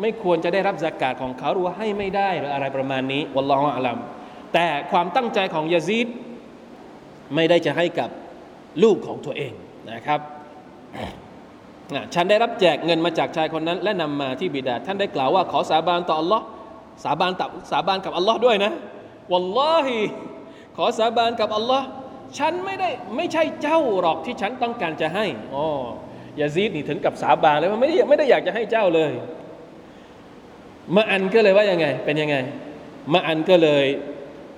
[0.02, 3.98] ไม่ควรจะได้รับสากาศของเขาหรือว่าให้ไม่ได้หรืออะไรประมาณนี้วัลลอฮฺอัลัม
[4.54, 6.08] แต่ความตั้งใจของยาซีด
[7.36, 8.10] ไม่ได้จะให้กับ
[8.84, 9.54] ลูกของตัวเอง
[9.92, 10.20] นะครับ
[12.14, 16.46] ฉันได้รับแจกเงินมาจากชายคนนั้น และนำมาที่บิดา ท่านได้กล่าวว่าขอสาบานต่ออัลลอฮ์
[17.04, 18.72] สาบานตับสาบานกับอัลลอฮ์ด้วยนะ
[19.32, 19.98] วัลลอฮิ
[20.78, 21.88] ขอสาบานกับอัลลอฮ์
[22.38, 25.66] ฉันไม่ได้ไม่ใช่เจ้าหรอกที่ฉันต้องการจะให้อ๋อ
[26.40, 29.12] ยาซีดนี่ถึงกับสาบานเลยว่าไม่ได้ไม่ได้อยากจะให้เจ้าเลย
[30.96, 32.36] มาอันก็เลยว่ายังไง เป็นยังไง
[33.14, 33.86] มาอันก็เลย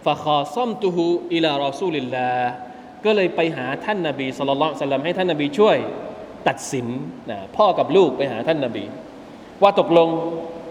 [0.06, 2.30] ฟะคอซ่อมตูฮูอิลารอซูลิลลา
[3.06, 5.78] ก็เลยไปหาท่านนาบีสุลต่านให้ท่านนาบีช่วย
[6.48, 6.88] ตัดสิน
[7.32, 8.86] นะพ่อกับลูกไปหาท่านนาบี
[9.62, 10.10] ว่าตกลง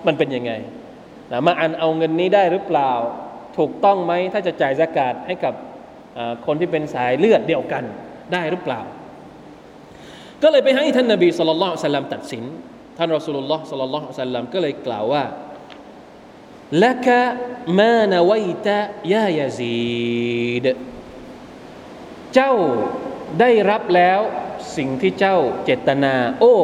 [0.07, 0.53] มันเป็นยังไง
[1.33, 2.93] นะมาอันเอาเงินนี้ได้หรือเปล่า
[3.59, 5.55] ถูกต้องไหมถ้าจะจ่ายสกาดให้กับ
[6.47, 7.85] คนที่เป็นสายเลือดเดียวกัน
[8.33, 8.81] ได้หรือเปล่า
[10.43, 12.45] ก็เลยไปให้ท่านนาบีสุลต่านตัดสิน
[12.99, 15.25] ท่านรอสูลุลลอฮ์สุลลัลลอฮุซัลลัมก็เลยกล่าวว่า
[16.85, 17.21] ละกะ
[17.81, 18.79] มานวัยตะ
[19.13, 20.67] ยายาซีด
[22.35, 22.53] เจ้า
[23.41, 24.21] ได้รับแล้ว
[24.77, 26.55] สิ่งที่เจ้าเจตนา โอ้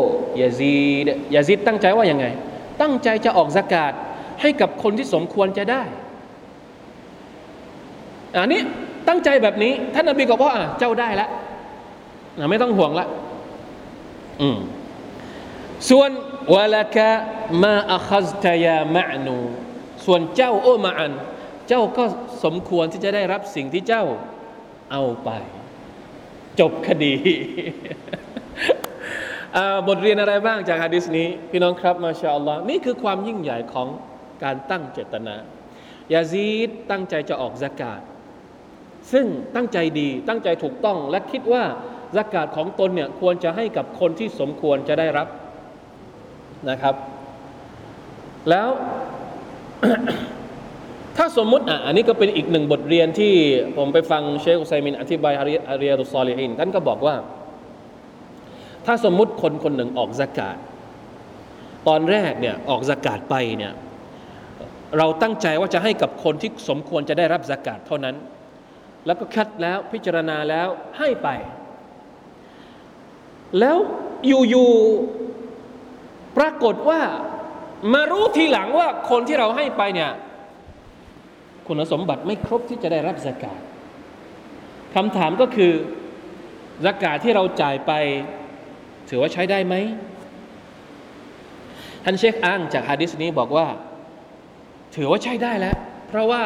[0.41, 2.27] ยาซีดยาซีดตั้งใจว่ายังไง
[2.81, 3.93] ตั้งใจจะออกสกาด
[4.41, 5.83] ให้กับคนที่สมควรจะได้
[8.37, 8.63] อันนี้
[9.11, 11.31] ตั้งใจแบบนี้ ท่านนบีก็บอกอะเจ้าได้แล้ว
[12.51, 13.07] ไม่ต้องห่วงละ
[14.41, 14.59] อืม
[15.91, 16.11] ส่วน
[16.55, 17.09] วะละกะ
[17.63, 19.37] มาอัคซตยามะนู
[20.05, 21.13] ส่วนเจ้าโอมาอัน
[21.69, 22.05] เจ้าก็
[22.45, 24.05] สมควรที่จะได้รับสิ่งที่เจ้า
[24.93, 25.31] เอาไป
[26.61, 27.15] จบคดี
[29.89, 33.89] บทเรียนอะไรบ้างจากฮะดิษนี้ พี่น้องครับมาชาอัลลอฮ์นี่คือความยิ่งใหญ่ของ
[34.45, 35.37] การตั้งเจตนา
[36.13, 38.01] ยาซีดตั้งใจจะออกสกาด
[39.13, 41.65] ซึ่งตั้งใจดีตั้งใจถูกต้องและคิดว่า
[42.17, 45.29] สกาดของตนเนี่ยควรจะให้กับคนที่สมควรจะได้รับ
[46.71, 46.95] นะครับ
[48.51, 48.69] แล้ว
[51.17, 53.35] ถ้าสมมุติอะอันนี้ก็เป็นอีกหนึ่งบทเรียนที่
[53.77, 57.15] ผมไปฟังเชคอุไซมินอธิบายอารียตุซอลิฮินท่านก็บอกว่า
[58.87, 60.57] ถ้าสมมุติคนคนหนึ่งออกสกาด
[61.89, 63.73] ตอนแรกเนี่ยออกสกาดไปเนี่ย
[64.99, 68.17] เราตั้งใจว่าจะให้กับคนที่สมควรจะได้รับสกาดเท่านั้น
[69.07, 71.29] แล้วก็คัดแล้วพิจารณาแล้วให้ไป
[73.59, 73.77] แล้ว
[74.27, 77.01] อยู่ๆปรากฏว่า
[77.95, 80.13] มารู้ทีหลังว่าคนที่เราให้ไปเนี่ย
[81.67, 83.61] คุณสมบัติไม่ครบที่จะได้รับสกาด
[84.95, 85.73] คำถามก็คือ
[86.85, 87.93] สกาดที่เราจ่ายไป
[89.09, 89.75] ถือว่าใช้ได้ไหม
[92.05, 93.67] ท่านเชคอ้างจากฮะดิษนี้บอกว่า
[94.97, 95.77] ถือว่าใช้ได้แล้ว
[96.09, 96.43] เพราะว่า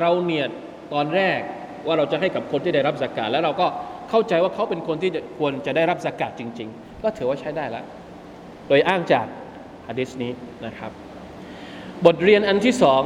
[0.00, 0.50] เราเนียด
[0.92, 1.40] ตอนแรก
[1.86, 3.66] ว่าเราจะให้กับคนที่ได้รับสกาดแล้วเราก็
[4.10, 7.84] เข้าใจว่าเขาเป็นคนที่ควรจะได้รับสกาดจริง ๆ ก็ถือว่าใช้ได้แล้ว
[8.68, 9.26] โดยอ้างจาก
[9.88, 10.32] ฮะดิษนี้
[10.66, 10.90] นะครับ
[12.06, 13.02] บทเรียนอันที่สอง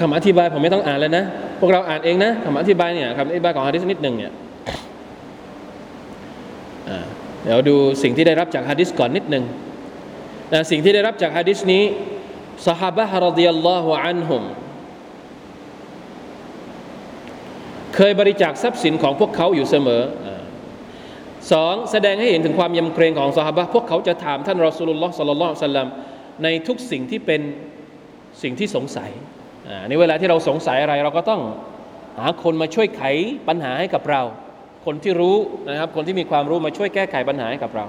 [0.00, 1.24] คำอธิบายผมไม่ต้องอ่านแล้วนะ
[1.60, 4.32] พวกเราอ่านเองนะคำอธิบายเนี่ยคำอธิบายของฮะดิษนิดหนึ่งเนี่ย
[7.44, 9.44] เดี๋ยวดูสิ่งที่ได้รับจากฮะดิษก่อนนิดหนึ่ง
[10.52, 11.82] นะสิ่งที่ได้รับจากฮะดิษนี้
[12.66, 14.42] สหบะฮ์รดิยัลลอฮุอันฮุม
[17.94, 20.02] เคยบริจาคทรัพย์สินของพวกเขาอยู่เสมอ
[21.52, 25.88] สองแสดงให้เห็นถึงความยำเกรงของสหบะพวกเขาจะถามท่านรอสูลุลลอฮ์สัลลัลลอฮุซัลลัม
[26.42, 27.40] ในทุกสิ่งที่เป็น
[28.42, 29.10] สิ่งที่สงสัย
[29.88, 31.42] ในเวลาที่เราสงสัยอะไร เราก็ต้อง
[32.18, 33.02] หาคนมาช่วยไข
[33.48, 34.22] ปัญหาให้กับเรา
[34.84, 35.36] คนที่รู้
[35.68, 37.84] นะครับ คนที่มีความรู้มาช่วยแก้ไขปัญหาให้กับเรา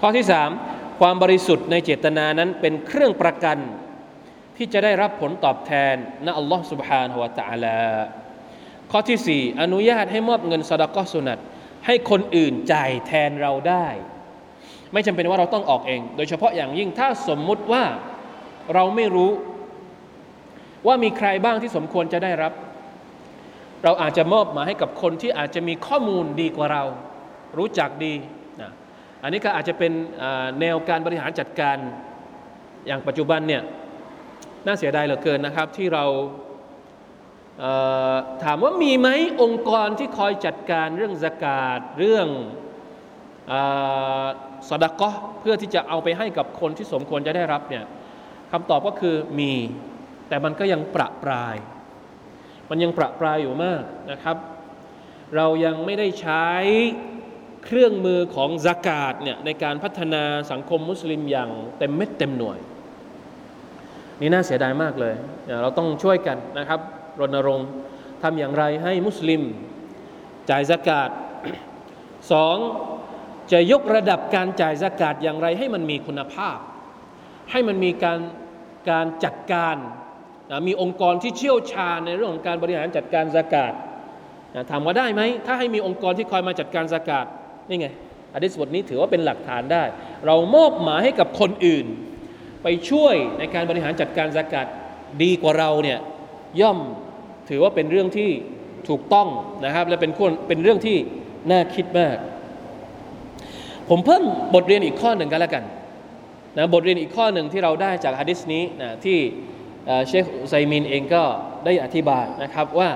[0.00, 0.50] ข้อที่สาม
[1.00, 3.58] ความบริสุทธิ์ในเจตนานั้นเป็นเครื่องประกัน
[4.57, 5.95] ที่จะได้รับผลตอบแทน
[6.25, 7.79] นะอัลลอฮ์ سبحانه และ تعالى
[8.91, 11.39] ข้อที่สี่อนุญาตให้มอบเงินสดากอสุนัต
[11.85, 13.87] ให้คนอื่นจ่ายแทนเราได้
[14.93, 17.83] ไม่จำเป็นว่าเราต้องออกเอง โดยเฉพาะอย่างยิ่งถ้าสมมุติว่า
[18.73, 19.31] เราไม่รู้
[20.87, 22.53] ว่ามีใครบ้างที่สมควรจะได้รับ
[23.83, 26.83] เราอาจจะมอบมาให้กับคนที่อาจจะมีข้อมูลดีกว่าเรา
[27.57, 28.13] รู้จักดี
[28.61, 28.71] นะ
[29.23, 29.91] อันนี้ก็อาจจะเป็น
[30.59, 31.77] แนวการบริหารจัดการ
[32.87, 33.61] อย่างปัจจุบันเนี่ย
[34.66, 36.04] น่าเสียดายเหลือเกินนะครับที่เรา
[38.44, 39.08] ถามว่ามีไหม
[39.42, 42.28] องค์กรที่คอยจัดการเรื่องสกาดเรื่อง
[44.68, 45.10] สดกะ
[45.40, 47.84] เพื่อที่จะเอาไปให้กับคนที่สมควรจะได้รับเนี่ย
[48.52, 49.52] คำตอบก็คือมี
[50.28, 51.56] แต่มันก็ยังประปราย
[52.70, 54.36] มันยังประปรายอยู่มากนะครับ
[55.36, 56.46] เรายังไม่ได้ใช้
[57.64, 62.58] เครื่องมือของสกาดเนี่ยในการพัฒนาสังคมมุสลิมอย่างเต็มเม็ดเต็มหน่วย
[64.20, 65.14] นี่น่าเสียดายมากเลย
[65.62, 66.80] เราต้องช่วยกันนะครับ
[67.20, 67.68] รณรงค์
[68.22, 69.42] ทำอย่างไรให้มุสลิม
[70.50, 71.10] จ่ายสกาด
[72.32, 72.56] สอง
[73.52, 76.58] จะยกระดับการจ่ายสกาดอย่างไรให้มันมีคุณภาพ
[77.50, 78.20] ให้มันมีการ
[78.90, 79.76] การจัดการ
[80.50, 83.72] นะมีองค์กรที่เชี่ยวชาญในเรื่องของการบริหารจัดการสกาด
[84.54, 87.26] นะถามว่าได้ไหม ถ้าให้มีองค์กรที่คอยมาจัดการสกาด
[87.68, 87.88] นี่ไง
[88.34, 89.84] อะดิษบทนี้ถือว่าเป็นหลักฐานได้
[90.26, 91.86] เรามอบหมายให้กับคนอื่น
[92.68, 94.66] ไปช่วยในการบริหารจัดการสกาด
[95.22, 95.98] ดีกว่าเราเนี่ย
[96.60, 96.78] ย่อม
[97.48, 98.30] ถือว่าเป็นเรื่องที่
[98.88, 99.28] ถูกต้อง
[99.64, 100.96] นะครับ และเป็นคนเป็นเรื่องที่
[101.50, 102.16] น่าคิดมาก
[103.90, 104.22] ผมเพิ่ม
[104.54, 105.64] บทเรียนอีกข้อหนึ่งกันแล้วกัน
[106.58, 109.18] นะบทเรียนอีกข้อหนึ่งที่เราได้จากฮะดิษนี้นะที่
[110.08, 111.22] เชคไซมินเองก็
[111.64, 112.90] ได้อธิบายนะครับว่า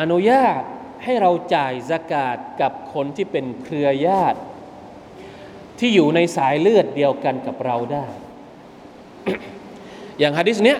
[0.00, 0.62] อนุญาต
[1.04, 4.38] ให้เราจ่ายสกาดกับคนที่เป็นเครือญาติ
[5.78, 8.06] ที่อยู่ในสายเลือดเดียวกันกับเราได้
[10.18, 10.78] อย่างฮะดิษเนี้ย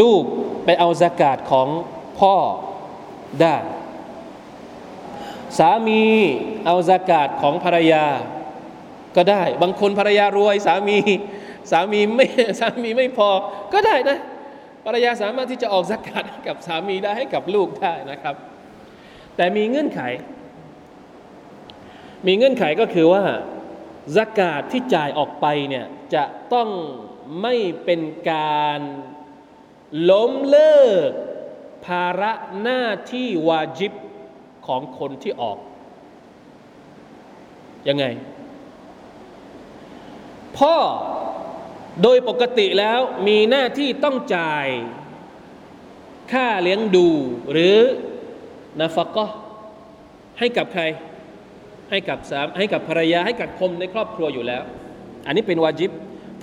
[0.00, 0.22] ลูก
[0.64, 1.68] ไปเอาสกาดของ
[2.20, 2.34] พ่อ
[3.40, 3.56] ได้
[5.58, 6.02] สามี
[6.66, 8.04] เอาสกาดของภรรยา
[9.16, 10.98] ก็ได้ บางคนภรรยารวยสามี
[11.70, 12.26] สามีไม่
[12.60, 13.28] สามีไม่พอ
[13.72, 14.18] ก็ได้นะ
[14.86, 18.34] ภรรยาสามารถที่จะออกสกาดกับสามีได้ให้กับลูกได้นะครับ
[19.36, 20.00] แต่มีเงื่อนไข
[22.26, 23.24] มีเงื่อนไขก็คือว่า
[24.16, 26.70] สกาดที่จ่ายออกไปเนี่ย จะต้อง
[27.42, 27.54] ไม่
[27.84, 28.00] เป็น
[28.30, 28.80] การ
[30.10, 31.10] ล้มเลิก
[31.86, 33.92] ภาระหน้าที่วาจิบ
[34.66, 35.58] ของคนที่ออก
[37.88, 38.04] ยังไง
[40.58, 40.76] พ่อ
[42.02, 44.66] โดยปกติแล้วมีหน้าที่ต้องจ่าย
[46.32, 47.08] ค่าเลี้ยงดู
[47.52, 47.78] หรือ
[48.80, 49.26] นาฟก็
[50.38, 50.82] ให้กับใคร
[51.90, 54.62] ให้กับสามให้กับภรรยาให้กับคนในครอบครัวอยู่แล้ว
[55.26, 55.90] อันนี้เป็นวาจิบ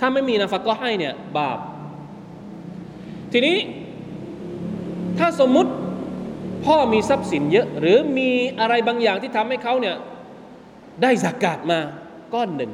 [0.02, 1.58] ้าไม่มีนาฟัก็ให้เนี่ยบาป
[3.32, 3.56] ทีนี้
[5.18, 5.70] ถ้าสมมุติ
[6.64, 8.30] พ่อมีทรัพย์สินเยอะ หรือมี
[8.60, 9.96] อะไรบางอย่างที่ทำให้เขาเนี่ย
[11.02, 11.78] ได้สากาศมา
[12.34, 12.72] ก้อนหนึ่ง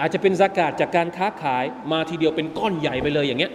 [0.00, 3.52] อาจจะเป็นสากาศจากการค้าขายมาทีเดียวเป็นก้อนใหญ่ไปเลยอย่างเงี้ย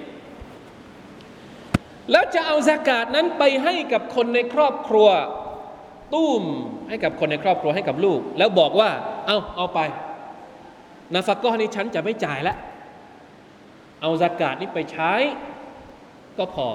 [2.11, 5.07] แล้วจะเอาสากาศนั้นไปให้กับคนในครอบครัว
[6.13, 6.43] ตุ้ม
[6.89, 8.89] ให้กับคนในครอบครัวให้กับลูก แล้วบอกว่า
[9.25, 9.79] เอาเอาไป
[11.13, 12.57] นาฟักก้อนนี้ฉันจะไม่จ่ายแล้ว
[14.01, 15.13] เอาสากาศนี้ไปใช้
[16.37, 16.67] ก็พอ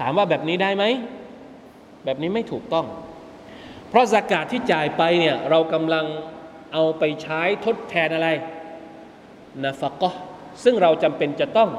[0.00, 0.84] ถามว่าแบบนี้ได้ไหม
[2.04, 2.86] แบบนี้ไม่ถูกต้อง
[3.88, 6.06] เพราะสากาศที่จ่ายไปเนี่ยเรากำลัง
[6.72, 8.28] เอาไปใช้ทดแทนอะไร
[9.62, 10.14] นาฟกะ
[10.64, 11.70] ซึ่งเราจำเป็นจะต้อง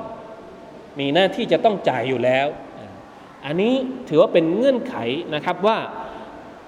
[0.99, 2.47] มีหน้าที่จะต้องจ่ายอยู่แล้ว
[3.45, 3.73] อันนี้
[4.09, 4.95] ถือว่าเป็นเงื่อนไข
[5.35, 5.77] นะครับว่า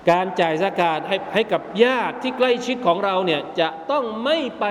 [0.10, 4.66] การจ่ายสกาศให้ให้กับญาติที่ใกล้ชิดของเราเนี่ยจะต้องไม่ไป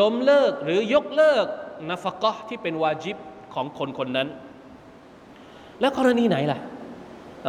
[0.00, 1.46] ล้มเลิกหรือยกเลิก
[1.88, 3.16] นาฟกะที่เป็นวาจิบ
[3.54, 4.28] ของคนคนนั้น
[5.80, 6.58] แล้วกรณีไหนล่ะ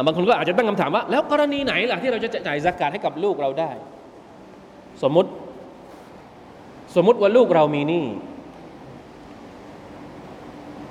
[0.06, 3.70] บางคนก็อาจจะตั้งคำถามว่า แล้วกรณีไหนล่ะที่เราจะจ่ายสกาดให้กับลูกเราได้
[5.02, 5.30] สมมติ
[6.96, 8.04] สมมติว่าลูกเรามีหนี้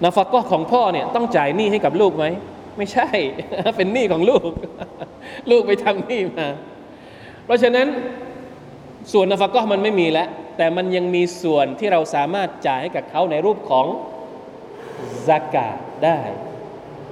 [0.04, 2.26] นาฟักก็ของพ่อเนี่ยต้องจ่ายหนี้ให้กับลูกไหม
[2.78, 3.10] ไม่ใช่
[3.78, 4.52] เป็นหนี้ของลูก
[5.50, 6.48] ลูกไปทำหนี้มา
[7.46, 7.88] เพราะฉะนั้น
[9.12, 13.88] ส่วนนฟักก็มันไม่มีแล้ว แต่มันยังมีส่วนที่เราสามารถจ่ายให้กับเขาในรูปของ
[15.28, 15.70] สกา
[16.06, 16.20] ได้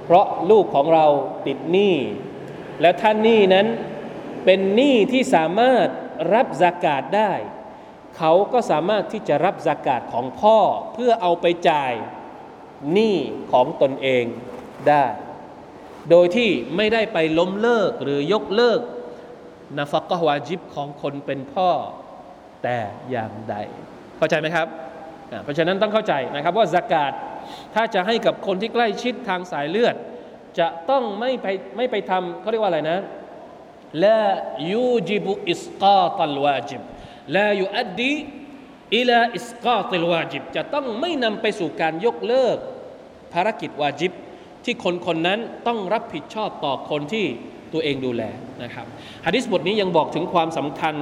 [0.04, 1.06] เพราะลูกของเรา
[1.46, 1.96] ติดหนี้
[2.80, 3.66] แล้วท่านหนี้นั้น
[4.44, 5.86] เป็นหนี้ที่สามารถ
[6.34, 7.32] รับสกาดได้
[8.16, 10.58] เขาก็สามารถที่จะรับสกาดของพ่อ
[10.92, 11.92] เพื่อเอาไปจ่าย
[12.92, 13.16] หนี้
[13.52, 14.24] ของตนเอง
[14.88, 15.04] ได้
[16.10, 18.80] โดยที่ไม่ได้ไปล้มเลิกหรือยกเลิก
[19.76, 21.70] นาฟักกวาจิบของคนเป็นพ่อ
[22.62, 22.78] แต่
[23.10, 23.54] อย่างใด
[24.18, 24.66] เข้าใจไหมครับ
[25.42, 27.12] เพราะฉะนั้นต้องเข้าใจนะครับว่าสกาด
[27.74, 29.96] ถ้าจะให้กับคนที่ใกล้ชิดทางสายเลือด
[30.58, 31.46] จะต้องไม่ไป
[31.76, 32.98] ไม่ไปทำเขาเรียกว่าอะไรนะ
[34.04, 34.20] ละ
[34.72, 36.80] ยูจิบุอิสกาตัลวาจิบ
[37.36, 38.14] ละยูอัดดี
[38.96, 42.56] อิลาอิสกาตัลวาจิบจะต้องไม่นำไปสู่การยกเลิก
[43.32, 44.12] ภารกิจวาจิบ
[44.66, 47.24] ที่คนคนนั้นต้องรับผิดชอบต่อคนที่
[47.72, 48.22] ตัวเองดูแล
[48.62, 48.86] นะครับ
[49.26, 50.94] ฮะดิษบทนี้ยังบอกถึงความสำคัญ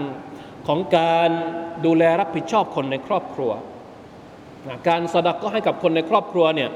[0.67, 1.31] ของการ
[1.87, 3.51] ดูแลรับผิดชอบคนในครอบครัว
[4.69, 6.71] นะการสดักก็ให้กับคนในครอบครัวเนี่ย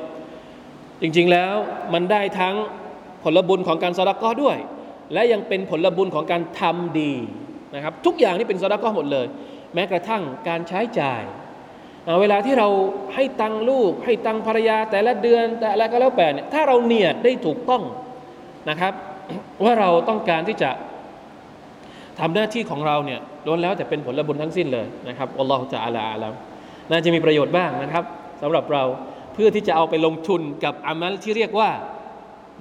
[1.03, 1.55] จริงๆแล้ว
[1.95, 2.55] มันได้ทั้ง
[3.23, 4.57] ผลบุญของการสดักก็ด้วย
[5.13, 7.13] และยังเป็นผลบุญของการทำดี
[7.75, 9.27] นะครับทุกอย่างนี่เป็นสดักก็หมดเลย
[9.75, 11.23] แม้กระทั่งการใช้จ่าย
[12.22, 12.68] เวลาที่เรา
[13.16, 17.84] ให้ตังลูก ให้ตังภรรยาแต่ละเดือน แต่อะไรก็แล้วแต่เนี่ยถ้าเราเนียดได้ถูกต้อง
[18.70, 18.94] นะครับ
[19.64, 20.70] ว่าเราต้องการที่จะ
[22.20, 26.34] ทำหน้าที่ของเราเนี่ยล้วนแล้วแต่เป็นผลบุญทั้งสิ้นเลยนะครับอัลลอฮฺจะอาลาอาลัม
[26.90, 28.04] น่าจะมีประโยชน์บ้างนะครับ
[28.42, 28.84] สำหรับเรา
[29.34, 31.70] เพื่อที่จะเอาไปลงทุนกับอามัลที่เรียกว่า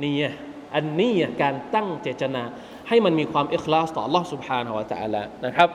[0.02, 0.14] นี่
[0.74, 2.42] อันนี้การตั้งเจตนา
[2.88, 5.68] ให้มันมีความอิคลาสต่อ Allah سبحانه และ تعالى นะครับ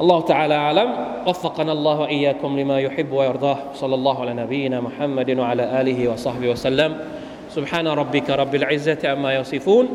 [0.00, 0.88] الله تعالى أعلم.
[1.26, 3.58] وفقنا الله وإياكم لما يحب ويرضاه.
[3.74, 6.96] صلى الله على نبينا محمد وعلى آله وصحبه وسلم.
[7.50, 9.88] سبحان ربك رب العزة عما يصفون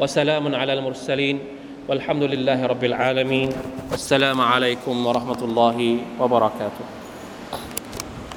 [0.00, 1.38] وسلام على المرسلين.
[1.88, 3.50] والحمد لله رب العالمين.
[3.90, 6.99] والسلام عليكم ورحمة الله وبركاته.